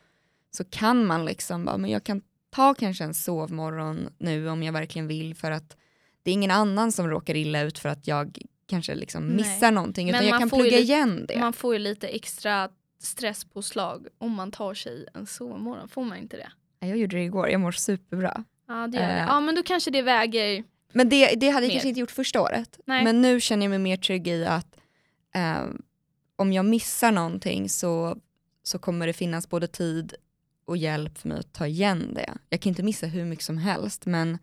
så 0.50 0.64
kan 0.64 1.06
man 1.06 1.24
liksom, 1.24 1.64
bara, 1.64 1.76
men 1.78 1.90
jag 1.90 2.04
kan 2.04 2.22
ta 2.56 2.74
kanske 2.74 3.04
en 3.04 3.14
sovmorgon 3.14 4.08
nu 4.18 4.48
om 4.48 4.62
jag 4.62 4.72
verkligen 4.72 5.08
vill 5.08 5.34
för 5.34 5.50
att 5.50 5.76
det 6.22 6.30
är 6.30 6.32
ingen 6.34 6.50
annan 6.50 6.92
som 6.92 7.08
råkar 7.08 7.34
illa 7.36 7.60
ut 7.62 7.78
för 7.78 7.88
att 7.88 8.06
jag 8.06 8.38
kanske 8.66 8.94
liksom 8.94 9.26
Nej. 9.28 9.36
missar 9.36 9.70
någonting 9.70 10.08
utan 10.08 10.20
Men 10.20 10.28
jag 10.28 10.38
kan 10.38 10.48
plugga 10.50 10.64
lite- 10.64 10.78
igen 10.78 11.24
det. 11.28 11.38
Man 11.38 11.52
får 11.52 11.72
ju 11.74 11.78
lite 11.78 12.08
extra 12.08 12.68
stresspåslag 12.98 14.06
om 14.18 14.32
man 14.32 14.50
tar 14.50 14.74
sig 14.74 15.06
en 15.14 15.26
sovmorgon. 15.26 15.88
Får 15.88 16.04
man 16.04 16.18
inte 16.18 16.36
det? 16.36 16.48
Jag 16.86 16.98
gjorde 16.98 17.16
det 17.16 17.22
igår, 17.22 17.48
jag 17.48 17.60
mår 17.60 17.72
superbra. 17.72 18.44
Ja, 18.68 18.86
det 18.86 18.98
gör 18.98 19.08
det. 19.08 19.12
Eh. 19.14 19.26
Ja, 19.26 19.40
men 19.40 19.54
då 19.54 19.62
kanske 19.62 19.90
det 19.90 20.02
väger... 20.02 20.64
Men 20.92 21.08
det, 21.08 21.26
det 21.34 21.48
hade 21.48 21.66
jag 21.66 21.68
Mer. 21.68 21.74
kanske 21.74 21.88
inte 21.88 22.00
gjort 22.00 22.10
första 22.10 22.40
året. 22.40 22.80
Nej. 22.86 23.04
Men 23.04 23.22
nu 23.22 23.40
känner 23.40 23.64
jag 23.66 23.70
mig 23.70 23.78
mer 23.78 23.96
trygg 23.96 24.28
i 24.28 24.44
att 24.46 24.76
eh, 25.34 25.64
om 26.36 26.52
jag 26.52 26.64
missar 26.64 27.12
någonting 27.12 27.68
så, 27.68 28.16
så 28.62 28.78
kommer 28.78 29.06
det 29.06 29.12
finnas 29.12 29.48
både 29.48 29.66
tid 29.66 30.14
och 30.66 30.76
hjälp 30.76 31.18
för 31.18 31.28
mig 31.28 31.38
att 31.38 31.52
ta 31.52 31.66
igen 31.66 32.14
det. 32.14 32.34
Jag 32.50 32.60
kan 32.60 32.70
inte 32.70 32.82
missa 32.82 33.06
hur 33.06 33.24
mycket 33.24 33.44
som 33.44 33.58
helst 33.58 34.06
men 34.06 34.38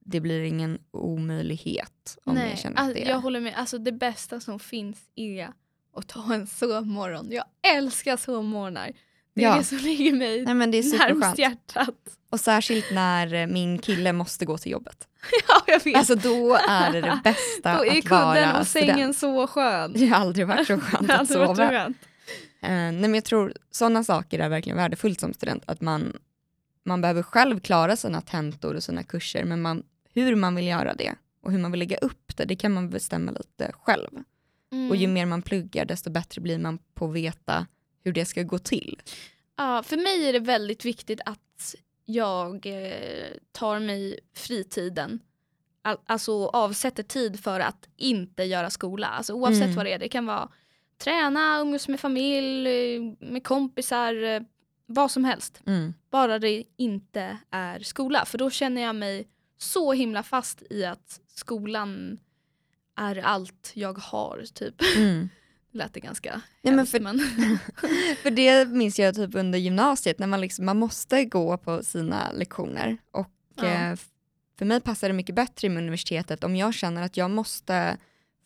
det 0.00 0.20
blir 0.20 0.42
ingen 0.42 0.78
omöjlighet 0.90 2.18
om 2.24 2.34
Nej, 2.34 2.50
jag 2.50 2.58
känner 2.58 2.76
alltså, 2.78 2.94
det 2.94 3.04
är. 3.06 3.10
jag 3.10 3.20
håller 3.20 3.40
med. 3.40 3.54
Alltså, 3.56 3.78
det 3.78 3.92
bästa 3.92 4.40
som 4.40 4.58
finns 4.58 4.98
är 5.14 5.48
att 5.96 6.08
ta 6.08 6.34
en 6.34 6.46
sovmorgon. 6.46 7.28
Jag 7.30 7.44
älskar 7.76 8.16
sovmorgnar. 8.16 8.90
Det 9.34 9.44
är 9.44 9.48
Ja. 9.48 9.56
det 9.58 9.64
som 9.64 9.78
ligger 9.78 10.12
mig 10.12 10.44
Nej, 10.44 10.54
men 10.54 10.70
det 10.70 10.78
är 10.78 10.98
närmst 10.98 11.38
hjärtat. 11.38 11.94
Och 12.30 12.40
särskilt 12.40 12.90
när 12.92 13.46
min 13.46 13.78
kille 13.78 14.12
måste 14.12 14.44
gå 14.44 14.58
till 14.58 14.72
jobbet. 14.72 15.08
Ja, 15.48 15.62
jag 15.66 15.84
vet. 15.84 15.96
Alltså 15.96 16.14
då 16.14 16.54
är 16.68 16.92
det 16.92 17.00
det 17.00 17.20
bästa 17.24 17.76
Då 17.76 17.84
är 17.84 17.98
att 17.98 18.10
vara 18.10 18.34
kudden 18.34 18.56
och 18.56 18.66
sängen 18.66 18.94
student. 19.14 19.16
så 19.18 19.46
skön. 19.46 19.92
Det 19.92 20.06
har 20.06 20.16
aldrig 20.20 20.46
varit 20.46 20.66
så 20.66 20.78
skönt 20.80 21.10
att 21.10 21.28
sova. 21.28 21.54
skönt. 21.68 21.96
Eh, 22.60 22.68
nej, 22.70 22.92
men 23.00 23.14
jag 23.14 23.24
tror 23.24 23.52
sådana 23.70 24.04
saker 24.04 24.38
är 24.38 24.48
verkligen 24.48 24.76
värdefullt 24.76 25.20
som 25.20 25.34
student. 25.34 25.62
Att 25.66 25.80
man, 25.80 26.16
man 26.84 27.00
behöver 27.00 27.22
själv 27.22 27.60
klara 27.60 27.96
sina 27.96 28.20
tentor 28.20 28.74
och 28.74 28.82
sina 28.82 29.02
kurser 29.02 29.44
men 29.44 29.62
man, 29.62 29.82
hur 30.14 30.36
man 30.36 30.54
vill 30.54 30.66
göra 30.66 30.94
det 30.94 31.14
och 31.42 31.52
hur 31.52 31.58
man 31.58 31.70
vill 31.70 31.78
lägga 31.78 31.96
upp 31.96 32.36
det, 32.36 32.44
det 32.44 32.56
kan 32.56 32.72
man 32.72 32.90
bestämma 32.90 33.30
lite 33.32 33.72
själv. 33.74 34.08
Mm. 34.72 34.90
Och 34.90 34.96
ju 34.96 35.06
mer 35.06 35.26
man 35.26 35.42
pluggar 35.42 35.84
desto 35.84 36.10
bättre 36.10 36.40
blir 36.40 36.58
man 36.58 36.78
på 36.94 37.04
att 37.08 37.14
veta 37.14 37.66
hur 38.04 38.12
det 38.12 38.24
ska 38.24 38.42
gå 38.42 38.58
till. 38.58 39.00
Ja, 39.56 39.82
för 39.82 39.96
mig 39.96 40.28
är 40.28 40.32
det 40.32 40.38
väldigt 40.40 40.84
viktigt 40.84 41.20
att 41.24 41.74
jag 42.04 42.66
eh, 42.66 43.28
tar 43.52 43.78
mig 43.80 44.20
fritiden. 44.34 45.20
Al- 45.82 45.98
alltså 46.06 46.46
avsätter 46.46 47.02
tid 47.02 47.40
för 47.40 47.60
att 47.60 47.88
inte 47.96 48.44
göra 48.44 48.70
skola. 48.70 49.06
Alltså 49.06 49.32
oavsett 49.32 49.62
Mm. 49.62 49.76
vad 49.76 49.86
det 49.86 49.92
är. 49.92 49.98
Det 49.98 50.08
kan 50.08 50.26
vara 50.26 50.48
träna, 50.98 51.58
umgås 51.60 51.88
med 51.88 52.00
familj, 52.00 52.68
eh, 52.96 53.02
med 53.20 53.44
kompisar, 53.44 54.22
eh, 54.24 54.42
vad 54.86 55.10
som 55.10 55.24
helst. 55.24 55.62
Mm. 55.66 55.94
Bara 56.10 56.38
det 56.38 56.64
inte 56.76 57.38
är 57.50 57.78
skola. 57.80 58.24
För 58.24 58.38
då 58.38 58.50
känner 58.50 58.82
jag 58.82 58.96
mig 58.96 59.28
så 59.58 59.92
himla 59.92 60.22
fast 60.22 60.62
i 60.70 60.84
att 60.84 61.20
skolan 61.34 62.18
är 62.96 63.16
allt 63.16 63.70
jag 63.74 63.98
har. 63.98 64.44
Typ. 64.54 64.74
Mm. 64.96 65.28
Det 65.72 65.78
lät 65.78 65.94
det 65.94 66.00
ganska 66.00 66.40
men 66.62 66.74
hemskt, 66.78 66.90
för- 66.92 67.00
men... 67.00 67.18
För 68.22 68.30
det 68.30 68.68
minns 68.68 68.98
jag 68.98 69.14
typ 69.14 69.34
under 69.34 69.58
gymnasiet 69.58 70.18
när 70.18 70.26
man, 70.26 70.40
liksom, 70.40 70.64
man 70.66 70.78
måste 70.78 71.24
gå 71.24 71.58
på 71.58 71.82
sina 71.82 72.32
lektioner. 72.32 72.96
Och 73.10 73.30
Ja. 73.56 73.64
eh, 73.64 73.96
för 74.58 74.64
mig 74.64 74.80
passar 74.80 75.08
det 75.08 75.14
mycket 75.14 75.34
bättre 75.34 75.68
med 75.68 75.82
universitetet 75.82 76.44
om 76.44 76.56
jag 76.56 76.74
känner 76.74 77.02
att 77.02 77.16
jag 77.16 77.30
måste 77.30 77.96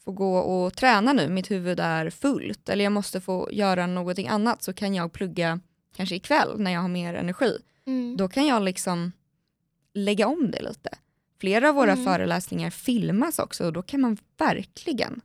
få 0.04 0.12
gå 0.12 0.36
och 0.38 0.76
träna 0.76 1.12
nu, 1.12 1.28
mitt 1.28 1.50
huvud 1.50 1.80
är 1.80 2.10
fullt. 2.10 2.68
Eller 2.68 2.84
jag 2.84 2.92
måste 2.92 3.20
få 3.20 3.48
göra 3.52 3.86
någonting 3.86 4.28
annat 4.28 4.62
så 4.62 4.72
kan 4.72 4.94
jag 4.94 5.12
plugga 5.12 5.60
kanske 5.96 6.14
ikväll 6.14 6.60
när 6.60 6.70
jag 6.70 6.80
har 6.80 6.88
mer 6.88 7.14
energi. 7.14 7.58
Mm. 7.86 8.16
Då 8.16 8.28
kan 8.28 8.46
jag 8.46 8.62
liksom 8.62 9.12
lägga 9.94 10.26
om 10.26 10.50
det 10.50 10.62
lite. 10.62 10.90
Flera 11.40 11.68
av 11.68 11.74
våra 11.74 11.92
Mm. 11.92 12.04
föreläsningar 12.04 12.70
filmas 12.70 13.38
också 13.38 13.66
och 13.66 13.72
då 13.72 13.82
kan 13.82 14.00
man 14.00 14.16
verkligen 14.38 15.20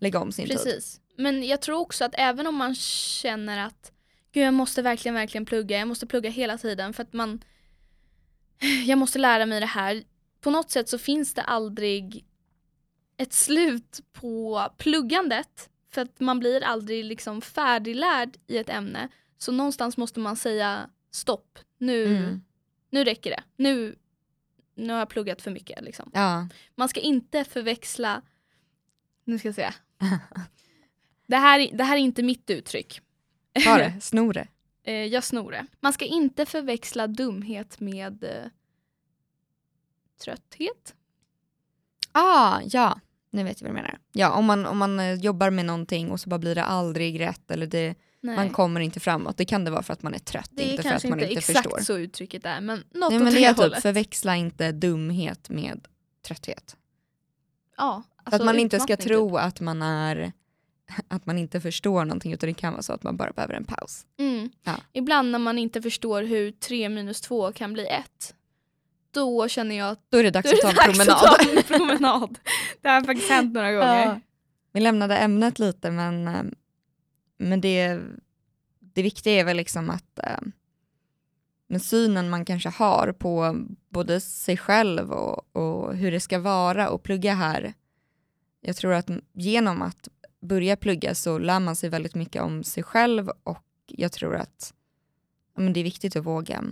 lägga 0.00 0.20
om 0.20 0.32
sin 0.32 0.46
tid. 0.46 0.56
Precis. 0.56 1.00
Men 1.16 1.46
jag 1.46 1.62
tror 1.62 1.78
också 1.78 2.04
att 2.04 2.14
även 2.18 2.46
om 2.46 2.54
man 2.54 2.74
känner 2.74 3.66
att 3.66 3.92
Gud, 4.32 4.44
jag 4.44 4.54
måste 4.54 4.82
verkligen, 4.82 5.14
verkligen 5.14 5.46
plugga. 5.46 5.78
Jag 5.78 5.88
måste 5.88 6.06
plugga 6.06 6.30
hela 6.30 6.58
tiden 6.58 6.92
för 6.92 7.02
att 7.02 7.12
man 7.12 7.44
jag 8.86 8.98
måste 8.98 9.18
lära 9.18 9.46
mig 9.46 9.60
det 9.60 9.66
här. 9.66 10.02
På 10.40 10.50
något 10.50 10.70
sätt 10.70 10.88
så 10.88 10.98
finns 10.98 11.34
det 11.34 11.42
aldrig 11.42 12.24
ett 13.16 13.32
slut 13.32 14.00
på 14.12 14.62
pluggandet 14.78 15.70
för 15.90 16.02
att 16.02 16.20
man 16.20 16.38
blir 16.38 16.64
aldrig 16.64 17.04
liksom 17.04 17.40
färdiglärd 17.40 18.36
i 18.46 18.58
ett 18.58 18.68
ämne. 18.68 19.08
Så 19.38 19.52
någonstans 19.52 19.96
måste 19.96 20.20
man 20.20 20.36
säga 20.36 20.90
stopp. 21.10 21.58
Nu, 21.78 22.16
Mm. 22.16 22.42
nu 22.90 23.04
räcker 23.04 23.30
det. 23.30 23.42
Nu, 23.56 23.96
nu 24.74 24.92
har 24.92 24.98
jag 24.98 25.08
pluggat 25.08 25.42
för 25.42 25.50
mycket. 25.50 25.82
Liksom. 25.82 26.10
Ja. 26.14 26.48
Man 26.74 26.88
ska 26.88 27.00
inte 27.00 27.44
förväxla, 27.44 28.22
nu 29.24 29.38
ska 29.38 29.48
jag 29.48 29.54
se. 29.54 29.70
Det 31.28 31.36
här, 31.36 31.70
det 31.72 31.84
här 31.84 31.96
är 31.96 32.00
inte 32.00 32.22
mitt 32.22 32.50
uttryck. 32.50 33.00
Ta 33.64 33.78
det, 33.78 34.00
sno 34.00 34.32
det. 34.32 34.48
Eh, 34.88 34.94
jag 35.04 35.24
snor 35.24 35.50
det. 35.52 35.66
Man 35.80 35.92
ska 35.92 36.04
inte 36.04 36.46
förväxla 36.46 37.06
dumhet 37.06 37.80
med 37.80 38.24
eh, 38.24 38.46
trötthet. 40.24 40.94
Ah, 42.12 42.60
ja, 42.64 43.00
nu 43.36 43.44
vet 43.44 43.60
jag 43.60 43.68
vad 43.68 43.76
du 43.76 43.82
menar. 43.82 43.98
Ja, 44.12 44.32
om 44.32 44.44
man, 44.44 44.66
om 44.66 44.78
man 44.78 45.00
eh, 45.00 45.14
jobbar 45.14 45.50
med 45.50 45.64
någonting 45.66 46.10
och 46.10 46.20
så 46.20 46.28
bara 46.28 46.38
blir 46.38 46.54
det 46.54 46.64
aldrig 46.64 47.20
rätt 47.20 47.50
eller 47.50 47.66
det, 47.66 47.94
Nej. 48.20 48.36
man 48.36 48.50
kommer 48.50 48.80
inte 48.80 49.00
framåt. 49.00 49.36
Det 49.36 49.44
kan 49.44 49.64
det 49.64 49.70
vara 49.70 49.82
för 49.82 49.92
att 49.92 50.02
man 50.02 50.14
är 50.14 50.18
trött, 50.18 50.50
det 50.52 50.62
är 50.62 50.70
inte 50.70 50.82
för 50.82 50.88
att 50.88 50.92
kanske 50.92 51.08
man 51.08 51.20
inte, 51.20 51.30
inte 51.32 51.38
exakt 51.38 51.62
förstår. 51.72 51.78
så 51.78 51.98
uttrycket 51.98 52.46
är 52.46 52.60
men 52.60 52.78
något 52.78 52.88
Nej, 52.94 53.06
åt 53.06 53.12
men 53.24 53.24
det 53.34 53.38
det 53.38 53.44
är 53.44 53.48
typ, 53.52 53.58
hållet. 53.58 53.82
förväxla 53.82 54.36
inte 54.36 54.72
dumhet 54.72 55.50
med 55.50 55.88
trötthet. 56.26 56.76
ja, 57.76 58.02
Så 58.14 58.20
alltså 58.24 58.42
att 58.42 58.46
man 58.46 58.58
inte 58.58 58.80
ska 58.80 58.96
tro 58.96 59.36
att 59.36 59.60
man 59.60 59.82
är 59.82 60.32
att 61.08 61.26
man 61.26 61.38
inte 61.38 61.60
förstår 61.60 62.04
någonting 62.04 62.32
utan 62.32 62.46
det 62.46 62.54
kan 62.54 62.72
vara 62.72 62.82
så 62.82 62.92
att 62.92 63.02
man 63.02 63.16
bara 63.16 63.32
behöver 63.32 63.54
en 63.54 63.64
paus. 63.64 64.02
Typ. 64.02 64.20
Mm. 64.20 64.50
Ja. 64.64 64.74
Ibland 64.92 65.30
när 65.30 65.38
man 65.38 65.58
inte 65.58 65.82
förstår 65.82 66.22
hur 66.22 66.50
3 66.50 66.88
minus 66.88 67.20
2 67.20 67.52
kan 67.52 67.72
bli 67.72 67.86
1 67.86 68.34
då 69.16 69.48
känner 69.48 69.76
jag 69.76 69.90
att 69.90 70.00
Då 70.08 70.18
är 70.18 70.22
det 70.22 70.30
dags 70.30 70.52
är 70.52 70.52
att 70.52 70.74
det 70.74 70.76
ta 70.76 70.90
en 70.90 70.96
dags 70.96 70.98
promenad. 70.98 71.16
att 71.16 71.40
ta 71.40 71.50
en 71.50 71.62
promenad. 71.62 72.38
Det 72.80 72.88
har 72.88 73.00
faktiskt 73.00 73.30
hänt 73.30 73.54
några 73.54 73.72
gånger. 73.72 74.04
Ja. 74.06 74.20
Vi 74.72 74.80
lämnade 74.80 75.16
ämnet 75.16 75.58
lite 75.58 75.90
men, 75.90 76.28
eh, 76.28 76.42
men 77.38 77.60
det, 77.60 78.00
det 78.80 79.02
viktiga 79.02 79.40
är 79.40 79.44
väl 79.44 79.56
liksom 79.56 79.90
att 79.90 80.18
eh, 80.18 80.38
med 81.68 81.82
synen 81.82 82.30
man 82.30 82.44
kanske 82.44 82.68
har 82.68 83.12
på 83.12 83.56
både 83.88 84.20
sig 84.20 84.56
själv 84.56 85.12
och, 85.12 85.56
och 85.56 85.96
hur 85.96 86.10
det 86.12 86.20
ska 86.20 86.38
vara 86.38 86.88
och 86.88 87.02
plugga 87.02 87.34
här. 87.34 87.74
Jag 88.60 88.76
tror 88.76 88.92
att 88.92 89.10
genom 89.32 89.82
att 89.82 90.08
börja 90.40 90.76
plugga 90.76 91.14
så 91.14 91.38
lär 91.38 91.60
man 91.60 91.76
sig 91.76 91.90
väldigt 91.90 92.14
mycket 92.14 92.42
om 92.42 92.64
sig 92.64 92.82
själv 92.82 93.30
och 93.44 93.64
jag 93.86 94.12
tror 94.12 94.36
att 94.36 94.74
ja, 95.54 95.60
men 95.60 95.72
det 95.72 95.80
är 95.80 95.84
viktigt 95.84 96.16
att 96.16 96.24
våga 96.24 96.64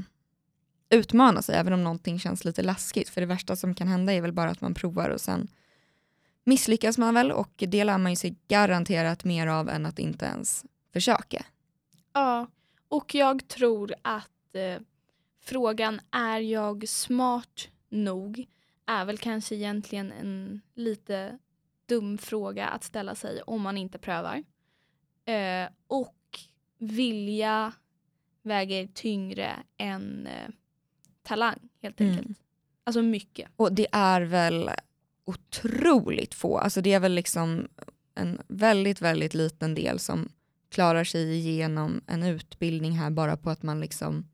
utmana 0.90 1.42
sig 1.42 1.56
även 1.56 1.72
om 1.72 1.84
någonting 1.84 2.18
känns 2.18 2.44
lite 2.44 2.62
läskigt. 2.62 3.08
För 3.08 3.20
det 3.20 3.26
värsta 3.26 3.56
som 3.56 3.74
kan 3.74 3.88
hända 3.88 4.12
är 4.12 4.20
väl 4.20 4.32
bara 4.32 4.50
att 4.50 4.60
man 4.60 4.74
provar 4.74 5.10
och 5.10 5.20
sen 5.20 5.48
misslyckas 6.44 6.98
man 6.98 7.14
väl 7.14 7.32
och 7.32 7.52
det 7.56 7.84
lär 7.84 7.98
man 7.98 8.12
ju 8.12 8.16
sig 8.16 8.36
garanterat 8.48 9.24
mer 9.24 9.46
av 9.46 9.68
än 9.68 9.86
att 9.86 9.98
inte 9.98 10.24
ens 10.24 10.64
försöka. 10.92 11.44
Ja, 12.12 12.46
och 12.88 13.14
jag 13.14 13.48
tror 13.48 13.94
att 14.02 14.54
eh, 14.54 14.82
frågan 15.40 16.00
är 16.10 16.40
jag 16.40 16.88
smart 16.88 17.68
nog 17.88 18.46
är 18.86 19.04
väl 19.04 19.18
kanske 19.18 19.54
egentligen 19.54 20.12
en 20.12 20.60
lite 20.74 21.38
dum 21.86 22.18
fråga 22.18 22.66
att 22.66 22.84
ställa 22.84 23.14
sig 23.14 23.42
om 23.42 23.62
man 23.62 23.76
inte 23.76 23.98
prövar. 23.98 24.44
Eh, 25.24 25.68
och 25.86 26.40
vilja 26.78 27.72
väger 28.42 28.86
tyngre 28.86 29.52
än 29.76 30.26
eh, 30.26 30.48
talang 31.24 31.58
helt 31.82 32.00
Mm. 32.00 32.12
enkelt. 32.12 32.38
Alltså 32.84 33.02
mycket. 33.02 33.48
Och 33.56 33.72
det 33.72 33.86
är 33.92 34.20
väl 34.20 34.70
otroligt 35.26 36.34
få, 36.34 36.58
alltså 36.58 36.80
det 36.80 36.92
är 36.92 37.00
väl 37.00 37.12
liksom 37.14 37.68
en 38.14 38.40
väldigt, 38.48 39.00
väldigt 39.02 39.34
liten 39.34 39.74
del 39.74 39.98
som 39.98 40.28
klarar 40.70 41.04
sig 41.04 41.34
igenom 41.34 42.00
en 42.06 42.22
utbildning 42.22 42.92
här 42.92 43.10
bara 43.10 43.36
på 43.36 43.50
att 43.50 43.62
man 43.62 43.80
liksom 43.80 44.28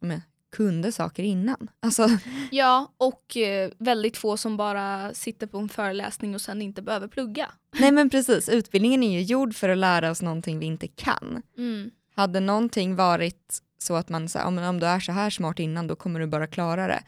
men, 0.00 0.22
kunde 0.52 0.92
saker 0.92 1.22
innan. 1.22 1.70
Alltså, 1.80 2.08
Ja, 2.50 2.92
och 2.96 3.36
eh, 3.36 3.70
väldigt 3.78 4.16
få 4.16 4.36
som 4.36 4.56
bara 4.56 5.14
sitter 5.14 5.46
på 5.46 5.58
en 5.58 5.68
föreläsning 5.68 6.34
och 6.34 6.40
sen 6.40 6.62
inte 6.62 6.82
behöver 6.82 7.08
plugga. 7.08 7.50
nej 7.78 7.92
men 7.92 8.10
precis, 8.10 8.48
utbildningen 8.48 9.02
är 9.02 9.12
ju 9.12 9.22
gjord 9.22 9.54
för 9.54 9.68
att 9.68 9.78
lära 9.78 10.10
oss 10.10 10.22
någonting 10.22 10.58
vi 10.58 10.66
inte 10.66 10.88
kan. 10.88 11.42
Mm. 11.58 11.90
Hade 12.14 12.40
någonting 12.40 12.96
varit 12.96 13.58
så 13.82 13.94
att 13.94 14.08
man 14.08 14.28
säger, 14.28 14.52
ja, 14.52 14.68
om 14.68 14.80
du 14.80 14.86
är 14.86 15.00
så 15.00 15.12
här 15.12 15.30
smart 15.30 15.58
innan 15.58 15.86
då 15.86 15.96
kommer 15.96 16.20
du 16.20 16.26
bara 16.26 16.46
klara 16.46 16.86
det. 16.86 17.02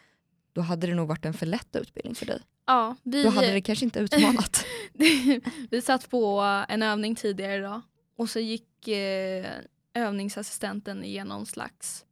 Då 0.53 0.61
hade 0.61 0.87
det 0.87 0.95
nog 0.95 1.09
varit 1.09 1.25
en 1.25 1.35
för 1.35 1.47
lätt 1.47 1.77
utbildning 1.77 2.15
för 2.15 2.27
dig. 2.27 2.43
Ja, 2.67 2.97
vi, 3.03 3.23
Då 3.23 3.31
hade 3.31 3.53
det 3.53 3.61
kanske 3.61 3.85
inte 3.85 4.01
utmanat. 4.01 4.67
vi 5.71 5.83
satt 5.83 6.11
på 6.11 6.41
en 6.69 6.83
övning 6.83 7.15
tidigare 7.15 7.57
idag 7.57 7.81
och 8.17 8.31
så 8.31 8.41
gick 8.41 8.89
eh, 8.89 9.47
övningsassistenten 9.95 11.05
igenom 11.05 11.47
slags, 11.47 12.05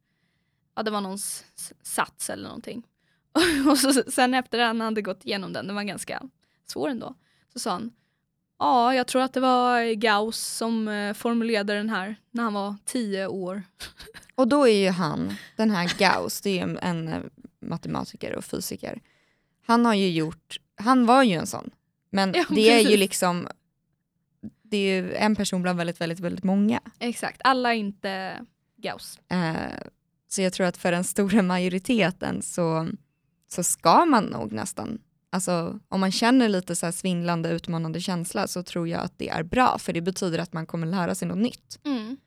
ja 0.75 0.83
det 0.83 0.91
var 0.91 1.01
någon 1.01 1.17
sats 1.81 2.29
eller 2.29 2.43
någonting. 2.43 2.83
och 3.69 3.77
så, 3.77 3.93
sen 3.93 4.33
efter 4.33 4.59
han 4.59 4.81
hade 4.81 5.01
gått 5.01 5.25
igenom 5.25 5.53
den, 5.53 5.67
den 5.67 5.75
var 5.75 5.83
ganska 5.83 6.21
svår 6.67 6.89
ändå, 6.89 7.15
så 7.53 7.59
sa 7.59 7.71
han 7.71 7.91
Ja, 8.61 8.95
jag 8.95 9.07
tror 9.07 9.21
att 9.21 9.33
det 9.33 9.39
var 9.39 9.93
Gauss 9.93 10.37
som 10.39 10.87
eh, 10.87 11.13
formulerade 11.13 11.73
den 11.73 11.89
här 11.89 12.15
när 12.31 12.43
han 12.43 12.53
var 12.53 12.75
tio 12.85 13.27
år. 13.27 13.63
Och 14.35 14.47
då 14.47 14.67
är 14.67 14.75
ju 14.75 14.89
han, 14.89 15.35
den 15.55 15.71
här 15.71 15.97
Gauss, 15.97 16.41
det 16.41 16.49
är 16.49 16.67
ju 16.67 16.77
en 16.81 17.07
eh, 17.07 17.19
matematiker 17.61 18.35
och 18.35 18.45
fysiker. 18.45 19.01
Han 19.65 19.85
har 19.85 19.93
ju 19.93 20.09
gjort, 20.11 20.57
han 20.75 21.05
var 21.05 21.23
ju 21.23 21.33
en 21.33 21.47
sån. 21.47 21.69
Men 22.09 22.33
Ja, 22.35 22.45
det 22.49 22.69
är 22.69 22.77
ju 22.77 22.83
precis. 22.83 22.99
liksom, 22.99 23.47
det 24.63 24.77
är 24.77 25.01
ju 25.01 25.13
en 25.13 25.35
person 25.35 25.61
bland 25.61 25.77
väldigt, 25.77 26.01
väldigt, 26.01 26.19
väldigt 26.19 26.43
många. 26.43 26.79
Exakt, 26.99 27.41
alla 27.43 27.73
är 27.73 27.77
inte 27.77 28.39
Gauss. 28.77 29.19
Eh, 29.27 29.87
så 30.27 30.41
jag 30.41 30.53
tror 30.53 30.67
att 30.67 30.77
för 30.77 30.91
den 30.91 31.03
stora 31.03 31.41
majoriteten 31.41 32.41
så, 32.41 32.87
så 33.47 33.63
ska 33.63 34.05
man 34.05 34.23
nog 34.23 34.51
nästan, 34.51 34.99
alltså 35.31 35.79
om 35.89 35.99
man 35.99 36.11
känner 36.11 36.49
lite 36.49 36.75
så 36.75 36.85
här 36.85 36.91
svindlande 36.91 37.49
utmanande 37.49 38.01
känsla 38.01 38.47
så 38.47 38.63
tror 38.63 38.87
jag 38.87 39.01
att 39.01 39.17
det 39.17 39.29
är 39.29 39.43
bra 39.43 39.77
för 39.77 39.93
det 39.93 40.01
betyder 40.01 40.39
att 40.39 40.53
man 40.53 40.65
kommer 40.65 40.87
lära 40.87 41.15
sig 41.15 41.27
något 41.27 41.37
nytt. 41.37 41.79
Mm. 41.85 42.17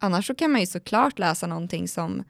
Annars 0.00 0.26
så 0.26 0.34
kan 0.34 0.50
man 0.50 0.60
ju 0.60 0.66
såklart 0.66 1.18
läsa 1.18 1.46
någonting 1.46 1.88
som, 1.88 2.24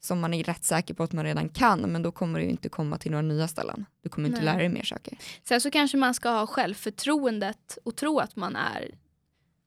som 0.00 0.20
man 0.20 0.34
är 0.34 0.44
rätt 0.44 0.64
säker 0.64 0.94
på 0.94 1.02
att 1.02 1.12
man 1.12 1.24
redan 1.24 1.48
kan 1.48 1.80
men 1.80 2.02
då 2.02 2.12
kommer 2.12 2.40
du 2.40 2.46
inte 2.46 2.68
komma 2.68 2.98
till 2.98 3.10
några 3.10 3.22
nya 3.22 3.48
ställen. 3.48 3.86
Du 4.02 4.08
kommer 4.08 4.28
inte 4.28 4.40
Nej. 4.40 4.46
lära 4.46 4.58
dig 4.58 4.68
mer 4.68 4.82
saker. 4.82 5.18
Sen 5.42 5.60
så 5.60 5.70
kanske 5.70 5.96
man 5.96 6.14
ska 6.14 6.28
ha 6.28 6.46
självförtroendet 6.46 7.78
och 7.84 7.96
tro 7.96 8.18
att 8.18 8.36
man 8.36 8.56
är 8.56 8.94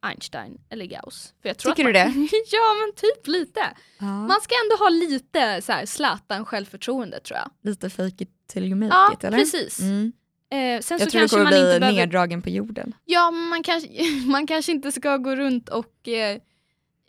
Einstein 0.03 0.57
eller 0.69 0.85
Gauss. 0.85 1.33
För 1.41 1.49
jag 1.49 1.57
tror 1.57 1.71
Tycker 1.73 1.89
att 1.89 2.13
du 2.13 2.19
man... 2.19 2.29
ja 2.51 2.73
men 2.85 2.95
typ 2.95 3.27
lite. 3.27 3.59
Ja. 3.99 4.05
Man 4.05 4.41
ska 4.41 4.55
ändå 4.63 4.83
ha 4.83 4.89
lite 4.89 5.61
så 5.61 5.71
här 5.71 5.85
Zlatan 5.85 6.45
självförtroende 6.45 7.19
tror 7.19 7.37
jag. 7.39 7.51
Lite 7.71 7.89
fake 7.89 8.23
it 8.23 8.29
till 8.47 8.63
you 8.65 8.75
make 8.75 8.95
Ja 8.95 9.13
it 9.13 9.23
eller? 9.23 9.37
precis. 9.37 9.79
Mm. 9.79 10.13
Eh, 10.51 10.57
sen 10.81 10.97
Jag 10.99 11.01
så 11.01 11.11
tror 11.11 11.21
du 11.21 11.27
kommer 11.27 11.43
man 11.43 11.51
bli 11.51 11.59
behöver... 11.61 11.91
neddragen 11.91 12.41
på 12.41 12.49
jorden. 12.49 12.95
Ja 13.05 13.31
man 13.31 13.63
kanske, 13.63 13.89
man 14.25 14.47
kanske 14.47 14.71
inte 14.71 14.91
ska 14.91 15.17
gå 15.17 15.35
runt 15.35 15.69
och 15.69 16.07
eh, 16.07 16.37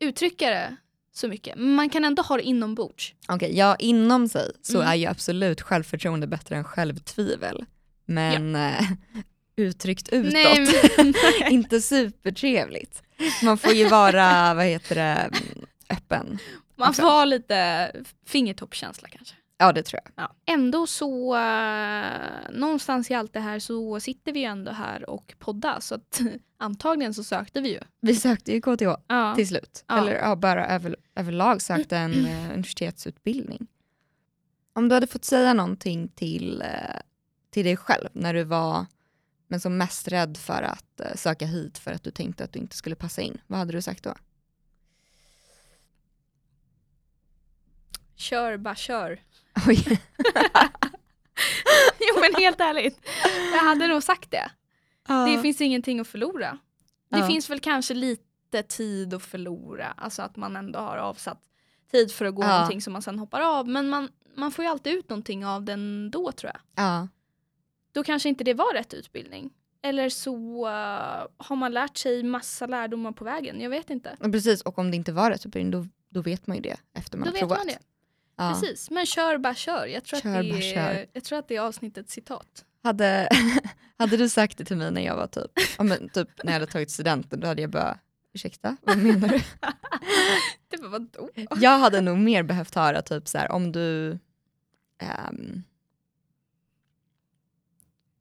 uttrycka 0.01 0.51
det 0.51 0.77
så 1.13 1.29
mycket. 1.29 1.57
Men 1.57 1.75
man 1.75 1.91
kan 1.91 2.05
ändå 2.05 2.23
ha 2.23 2.37
det 2.37 2.43
inombords. 2.43 3.15
Okej, 3.29 3.57
ja 3.59 3.77
inom 3.79 4.29
sig 4.29 4.51
så 4.63 4.77
Mm. 4.77 4.89
är 4.89 4.95
ju 4.95 5.07
absolut 5.07 5.61
självförtroende 5.63 6.27
bättre 6.27 6.57
än 6.57 6.65
självtvivel. 6.65 7.65
Men 8.07 8.57
eh, 8.57 8.83
uttryckt 9.56 10.08
utåt, 10.08 10.32
Nej, 10.32 10.66
men, 10.96 11.14
inte 11.52 11.80
supertrevligt. 11.80 13.02
Man 13.42 13.58
får 13.58 13.73
ju 13.73 13.88
vara, 13.88 14.54
vad 14.54 14.64
heter 14.64 14.94
det, 14.94 15.02
mm, 15.02 15.66
öppen. 15.90 16.38
man 16.76 16.88
också. 16.88 17.02
får 17.02 17.08
ha 17.08 17.25
lite 17.25 17.90
fingertoppskänsla 18.26 19.08
kanske. 19.08 19.34
Ja 19.58 19.73
det 19.73 19.82
tror 19.82 20.00
jag. 20.04 20.25
Ja. 20.25 20.52
Ändå 20.54 20.87
så, 20.87 21.37
eh, 21.37 22.50
någonstans 22.52 23.11
i 23.11 23.14
allt 23.14 23.32
det 23.32 23.40
här 23.40 23.58
så 23.58 24.00
sitter 24.00 24.32
vi 24.32 24.40
ju 24.40 24.46
ändå 24.46 24.73
här 24.73 25.11
och 25.11 25.34
poddar 25.38 25.80
så 25.80 25.94
att 25.94 26.20
antagligen 26.58 27.14
så 27.14 27.25
sökte 27.25 27.61
vi 27.61 27.68
ju. 27.68 27.80
Vi 28.00 28.14
sökte 28.14 28.52
ju 28.52 28.61
KTH 28.61 28.84
Ja. 29.08 29.34
till 29.34 29.49
slut. 29.49 29.84
Ja. 29.88 29.99
Eller 29.99 30.12
ja, 30.12 30.37
bara 30.37 30.66
över, 30.66 30.96
överlag 31.16 31.62
sökte 31.62 31.96
en 31.96 32.26
eh, 32.26 32.50
universitetsutbildning. 32.50 33.66
Om 34.73 34.88
du 34.88 34.94
hade 34.94 35.06
fått 35.06 35.25
säga 35.25 35.52
någonting 35.52 36.08
till, 36.08 36.62
eh, 36.62 37.00
till 37.50 37.64
dig 37.64 37.76
själv 37.76 38.08
när 38.12 38.34
du 38.34 38.44
var 38.44 38.87
men 39.49 39.61
som 39.61 39.77
mest 39.77 40.09
rädd 40.09 40.37
för 40.37 40.63
att 40.63 41.01
eh, 41.01 41.15
söka 41.15 41.47
hit 41.47 41.79
för 41.79 41.93
att 41.93 42.03
du 42.03 42.11
tänkte 42.11 42.45
att 42.45 42.53
du 42.53 42.59
inte 42.59 42.77
skulle 42.77 42.97
passa 42.97 43.23
in, 43.23 43.39
vad 43.47 43.59
hade 43.59 43.73
du 43.73 43.83
sagt 43.83 44.03
då? 44.05 44.15
Kör, 48.17 48.57
bara 48.57 48.75
kör. 48.75 49.21
Oj. 49.69 49.85
jo 52.01 52.21
men 52.21 52.35
helt 52.43 52.61
ärligt, 52.61 52.99
jag 53.53 53.59
hade 53.65 53.87
nog 53.87 54.03
sagt 54.03 54.31
det. 54.31 54.51
Det 55.27 55.43
finns 55.43 55.61
ingenting 55.61 56.01
att 56.01 56.09
förlora. 56.09 56.59
Det 57.09 57.27
finns 57.27 57.51
väl 57.51 57.61
kanske 57.61 57.95
lite 57.95 58.63
tid 58.69 59.15
att 59.15 59.23
förlora, 59.23 59.95
alltså 59.97 60.23
att 60.23 60.37
man 60.37 60.57
ändå 60.57 60.79
har 60.79 60.97
avsatt 60.97 61.39
tid 61.91 62.13
för 62.13 62.25
att 62.25 62.35
gå 62.35 62.43
Ja. 62.43 62.49
någonting 62.55 62.83
som 62.83 62.93
man 62.93 63.03
sen 63.03 63.19
hoppar 63.19 63.41
av. 63.41 63.69
Men 63.69 63.89
man, 63.89 64.09
man 64.37 64.51
får 64.53 64.65
ju 64.65 64.71
alltid 64.71 64.93
ut 64.95 65.09
någonting 65.09 65.47
av 65.47 65.63
den 65.65 66.11
då 66.11 66.33
tror 66.33 66.53
jag. 66.55 66.61
Då 67.95 68.03
kanske 68.05 68.29
inte 68.29 68.45
det 68.45 68.55
var 68.55 68.75
rätt 68.75 68.95
utbildning. 68.95 69.51
Eller 69.83 70.09
så 70.09 70.67
eh, 70.67 71.27
har 71.37 71.57
man 71.57 71.73
lärt 71.73 71.97
sig 71.97 72.23
massa 72.23 72.67
lärdomar 72.67 73.13
på 73.13 73.25
vägen, 73.25 73.61
jag 73.61 73.71
vet 73.71 73.91
inte. 73.91 74.17
Precis, 74.21 74.63
och 74.63 74.79
om 74.79 74.91
det 74.91 74.97
inte 74.97 75.13
var 75.13 75.31
rätt 75.31 75.47
utbildning 75.47 75.71
då, 75.71 75.87
då 76.11 76.23
vet 76.23 76.47
man 76.47 76.57
ju 76.57 76.63
det 76.63 76.77
efter 76.99 77.19
man 77.19 77.25
Då 77.25 77.29
har 77.29 77.33
vet 77.33 77.41
provat. 77.41 77.59
man 77.59 77.67
det. 77.67 77.79
Ja. 78.37 78.51
Precis, 78.61 78.91
men 78.91 79.07
kör 79.07 79.39
bara 79.39 79.55
kör. 79.55 79.87
Jag 79.87 80.05
tror, 80.05 80.21
Kör, 80.21 80.39
att, 80.41 80.45
det 80.45 80.61
kör. 80.63 80.80
är, 80.80 81.07
jag 81.13 81.25
tror 81.25 81.39
att 81.39 81.49
det 81.49 81.57
är 81.57 81.61
avsnittets 81.61 82.13
citat. 82.13 82.65
Hade, 82.83 83.28
hade 83.99 84.17
du 84.17 84.28
sagt 84.28 84.59
det 84.59 84.65
till 84.65 84.76
mig 84.76 84.91
när 84.91 85.00
jag 85.04 85.17
var 85.17 85.26
typ, 85.26 85.50
men 85.78 86.09
typ 86.09 86.28
när 86.45 86.52
jag 86.52 86.61
hade 86.61 86.73
tagit 86.73 86.91
studenten, 86.91 87.41
då 87.41 87.47
hade 87.47 87.63
jag 87.63 87.71
bara, 87.71 87.99
ursäkta, 88.35 88.76
vad 88.83 88.99
menar 88.99 89.28
du? 89.28 89.39
Det 90.69 90.76
var 90.83 90.89
vadå? 90.89 91.28
Jag 91.61 91.78
hade 91.78 92.00
nog 92.00 92.19
mer 92.19 92.43
behövt 92.43 92.75
höra 92.75 93.02
typ 93.02 93.28
så 93.28 93.39
här, 93.39 93.50
om 93.50 93.73
du 93.73 94.19
ehm, 94.99 95.63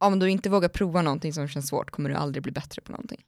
om 0.03 0.19
du 0.19 0.29
inte 0.29 0.49
vågar 0.49 0.69
prova 0.69 1.01
någonting 1.01 1.33
som 1.33 1.47
känns 1.47 1.67
svårt 1.67 1.91
kommer 1.91 2.09
du 2.09 2.15
aldrig 2.15 2.43
bli 2.43 2.51
bättre 2.51 2.81
på 2.81 2.91
någonting. 2.91 3.21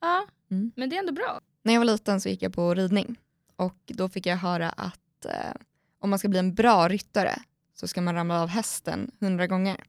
Ja, 0.00 0.26
Mm. 0.50 0.72
men 0.76 0.88
det 0.90 0.96
är 0.96 1.00
ändå 1.00 1.12
bra. 1.12 1.40
När 1.62 1.72
jag 1.72 1.80
var 1.80 1.84
liten 1.84 2.20
så 2.20 2.28
gick 2.28 2.42
jag 2.42 2.54
på 2.54 2.74
ridning 2.74 3.16
och 3.56 3.76
då 3.86 4.08
fick 4.08 4.26
jag 4.26 4.36
höra 4.36 4.68
att 4.70 5.24
eh, 5.24 5.32
om 6.00 6.10
man 6.10 6.18
ska 6.18 6.28
bli 6.28 6.38
en 6.38 6.54
bra 6.54 6.88
ryttare 6.88 7.38
så 7.74 7.88
ska 7.88 8.00
man 8.00 8.14
ramla 8.14 8.42
av 8.42 8.48
hästen 8.48 9.10
hundra 9.20 9.46
gånger. 9.46 9.80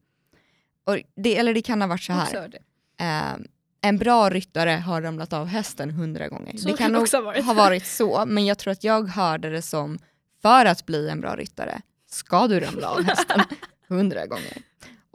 Och 0.84 0.98
det, 1.16 1.38
eller 1.38 1.54
det 1.54 1.62
kan 1.62 1.82
ha 1.82 1.88
varit 1.88 2.04
så 2.04 2.14
här. 2.14 2.54
Eh, 3.00 3.38
en 3.82 3.98
bra 3.98 4.30
ryttare 4.30 4.70
har 4.72 5.02
ramlat 5.02 5.34
av 5.34 5.46
hästen 5.48 5.92
hundra 5.92 6.28
gånger. 6.28 6.58
Så 6.58 6.68
det 6.68 6.78
kan 6.78 6.92
nog 6.92 7.08
varit. 7.24 7.46
ha 7.46 7.54
varit 7.54 7.86
så, 7.86 8.24
men 8.28 8.46
jag 8.46 8.58
tror 8.58 8.72
att 8.72 8.84
jag 8.84 9.08
hörde 9.08 9.50
det 9.50 9.62
som 9.62 10.00
för 10.42 10.66
att 10.66 10.86
bli 10.86 11.10
en 11.10 11.22
bra 11.22 11.36
ryttare 11.36 11.82
ska 12.10 12.48
du 12.48 12.60
ramla 12.60 12.90
av 12.90 13.04
hästen 13.04 13.42
hundra 13.88 14.26
gånger. 14.26 14.58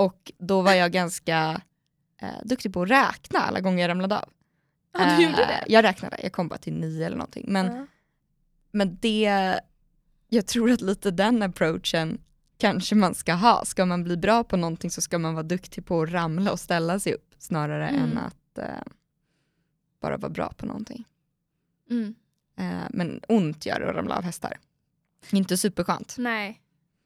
Och 0.04 0.32
då 0.38 0.62
var 0.62 0.72
jag 0.74 0.92
ganska 0.92 1.60
eh, 2.22 2.28
duktig 2.44 2.72
på 2.72 2.82
att 2.82 2.90
räkna 2.90 3.38
alla 3.38 3.60
gånger 3.60 3.80
jag 3.82 3.88
ramlade 3.88 4.18
av. 4.18 4.28
Ja, 4.92 4.98
du 5.04 5.04
Eh, 5.12 5.20
gjorde 5.20 5.36
det? 5.36 5.64
Jag 5.66 5.84
räknade, 5.84 6.16
jag 6.22 6.32
kom 6.32 6.48
bara 6.48 6.58
till 6.58 6.74
nio 6.74 7.06
eller 7.06 7.16
någonting. 7.16 7.44
Men, 7.48 7.66
Ja. 7.66 7.86
men 8.70 8.98
det, 9.00 9.60
jag 10.28 10.46
tror 10.46 10.70
att 10.70 10.80
lite 10.80 11.10
den 11.10 11.42
approachen 11.42 12.20
kanske 12.58 12.94
man 12.94 13.14
ska 13.14 13.32
ha. 13.34 13.64
Ska 13.64 13.86
man 13.86 14.04
bli 14.04 14.16
bra 14.16 14.44
på 14.44 14.56
någonting 14.56 14.90
så 14.90 15.00
ska 15.00 15.18
man 15.18 15.34
vara 15.34 15.42
duktig 15.42 15.86
på 15.86 16.02
att 16.02 16.10
ramla 16.10 16.52
och 16.52 16.60
ställa 16.60 17.00
sig 17.00 17.14
upp 17.14 17.34
snarare 17.38 17.88
Mm. 17.88 18.02
än 18.02 18.18
att 18.18 18.58
eh, 18.58 18.92
bara 20.00 20.16
vara 20.16 20.30
bra 20.30 20.52
på 20.56 20.66
någonting. 20.66 21.04
Mm. 21.90 22.14
Eh, 22.58 22.86
men 22.90 23.20
ont 23.28 23.66
gör 23.66 23.80
det 23.80 23.90
att 23.90 23.96
ramla 23.96 24.16
av 24.16 24.22
hästar. 24.22 24.58
Inte 25.30 25.56
superskönt. 25.56 26.14
Nej. 26.18 26.61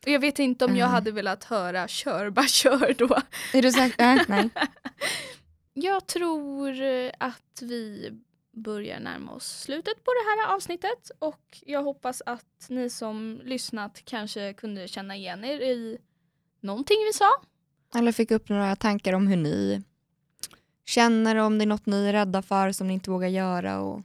Och 0.07 0.13
jag 0.13 0.21
vet 0.21 0.39
inte 0.39 0.65
om 0.65 0.77
jag 0.77 0.87
Eh. 0.87 0.91
hade 0.93 1.11
velat 1.13 1.45
höra 1.45 1.89
kör, 1.89 2.31
bara 2.31 2.47
kör 2.47 2.95
då. 2.99 3.19
Är 3.53 3.63
du 3.63 3.73
säker? 3.73 4.05
Äh, 4.17 4.23
nej. 4.29 4.49
Jag 5.79 6.07
tror 6.07 6.81
eh, 6.83 7.11
att 7.19 7.63
vi 7.63 8.11
börjar 8.53 9.01
närma 9.01 9.33
oss 9.33 9.61
slutet 9.61 10.05
på 10.05 10.11
det 10.11 10.45
här 10.47 10.55
avsnittet 10.55 11.11
och 11.19 11.59
jag 11.67 11.83
hoppas 11.83 12.23
att 12.27 12.67
ni 12.69 12.91
som 12.91 13.41
lyssnat 13.45 14.03
kanske 14.05 14.53
kunde 14.53 14.89
känna 14.89 15.17
igen 15.17 15.45
er 15.45 15.61
i 15.61 15.99
någonting 16.61 16.97
vi 17.07 17.13
sa. 17.13 17.31
Eller 17.99 18.13
fick 18.13 18.31
upp 18.31 18.49
några 18.49 18.77
tankar 18.77 19.13
om 19.13 19.27
hur 19.27 19.37
ni 19.37 19.83
känner, 20.87 21.37
om 21.37 21.59
det 21.59 21.65
är 21.65 21.67
något 21.67 21.87
ni 21.87 22.07
är 22.09 22.13
rädda 22.13 22.43
för 22.43 22.73
som 22.73 22.87
ni 22.89 22.95
inte 22.95 23.11
vågar 23.11 23.29
göra 23.29 23.81
och 23.81 24.03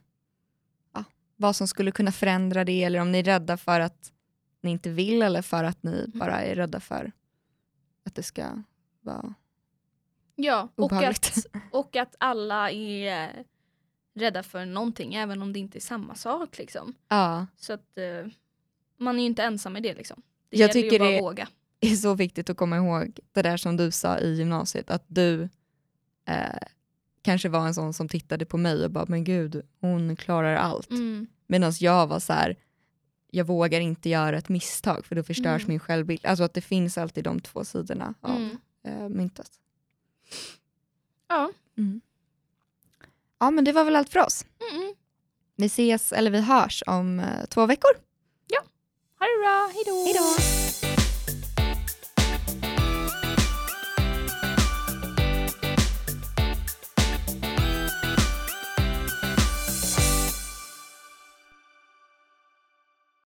ja, 0.94 1.04
vad 1.36 1.56
som 1.56 1.68
skulle 1.68 1.92
kunna 1.92 2.12
förändra 2.12 2.64
det 2.64 2.84
eller 2.84 3.00
om 3.00 3.12
ni 3.12 3.20
är 3.20 3.24
rädda 3.24 3.58
för 3.58 3.80
att 3.80 4.12
ni 4.64 4.72
inte 4.72 4.90
vill 4.90 5.22
eller 5.22 5.42
för 5.42 5.64
att 5.64 5.84
ni 5.84 6.06
bara 6.14 6.42
är 6.42 6.56
rädda 6.56 6.80
för 6.80 7.12
att 8.06 8.16
det 8.16 8.24
ska 8.24 8.64
vara 9.02 9.34
Ja, 10.36 10.70
och 10.76 10.92
att, 10.94 11.38
och 11.72 11.96
att 11.96 12.16
alla 12.20 12.72
är 12.72 13.46
rädda 14.14 14.44
för 14.44 14.66
någonting 14.66 15.14
även 15.16 15.42
om 15.42 15.54
det 15.54 15.60
inte 15.60 15.78
är 15.78 15.82
samma 15.82 16.16
sak 16.16 16.58
liksom. 16.58 16.94
Ja, 17.08 17.48
Så 17.58 17.74
att 17.74 17.98
eh, 17.98 18.32
man 18.98 19.16
är 19.16 19.20
ju 19.20 19.26
inte 19.26 19.44
ensam 19.44 19.78
i 19.78 19.82
det 19.82 19.94
liksom. 19.94 20.22
Det 20.50 20.58
Jag 20.58 20.68
gäller 20.68 20.76
ju 20.84 20.90
tycker 20.90 21.00
bara 21.00 21.10
det- 21.10 21.16
att 21.18 21.24
våga. 21.24 21.48
det 21.80 21.88
är 21.92 21.96
så 21.96 22.14
viktigt 22.14 22.50
att 22.50 22.58
komma 22.58 22.78
ihåg 22.78 23.20
det 23.32 23.42
där 23.42 23.58
som 23.58 23.78
du 23.78 23.92
sa 23.92 24.18
i 24.20 24.34
gymnasiet, 24.34 24.92
att 24.92 25.04
du 25.08 25.50
eh, 26.28 26.68
kanske 27.22 27.50
var 27.50 27.68
en 27.68 27.74
sån 27.74 27.94
som 27.94 28.10
tittade 28.10 28.46
på 28.46 28.58
mig 28.58 28.86
och 28.86 28.92
bara, 28.92 29.06
men 29.08 29.24
gud, 29.24 29.62
hon 29.80 30.16
klarar 30.16 30.56
allt. 30.56 30.90
Mm. 30.90 31.28
Medan 31.48 31.72
jag 31.80 32.08
var 32.08 32.20
så 32.20 32.34
här, 32.34 32.56
jag 33.32 33.46
vågar 33.46 33.80
inte 33.80 34.10
göra 34.10 34.38
ett 34.38 34.50
misstag 34.50 35.06
för 35.06 35.16
då 35.16 35.24
förstörs 35.24 35.62
Mm. 35.62 35.68
min 35.68 35.80
självbild. 35.80 36.26
Alltså 36.26 36.44
att 36.44 36.54
det 36.54 36.62
finns 36.62 36.98
alltid 36.98 37.24
de 37.24 37.40
två 37.40 37.66
sidorna 37.66 38.14
av 38.22 38.36
Mm. 38.36 38.58
eh, 38.84 39.10
myntet. 39.10 39.52
Ja. 41.28 41.52
Ja 43.40 43.52
men 43.52 43.64
det 43.64 43.72
var 43.72 43.84
väl 43.84 43.96
allt 43.96 44.10
för 44.10 44.20
oss. 44.20 44.46
Mm. 44.74 44.94
Vi 45.56 45.66
ses, 45.66 46.12
eller 46.12 46.32
vi 46.32 46.42
hörs 46.42 46.84
om 46.88 47.20
eh, 47.20 47.46
två 47.50 47.66
veckor. 47.66 47.92
Ha 49.20 49.28
det 49.28 49.42
bra, 49.44 49.72
hejdå! 49.74 50.06
Hejdå! 50.06 50.91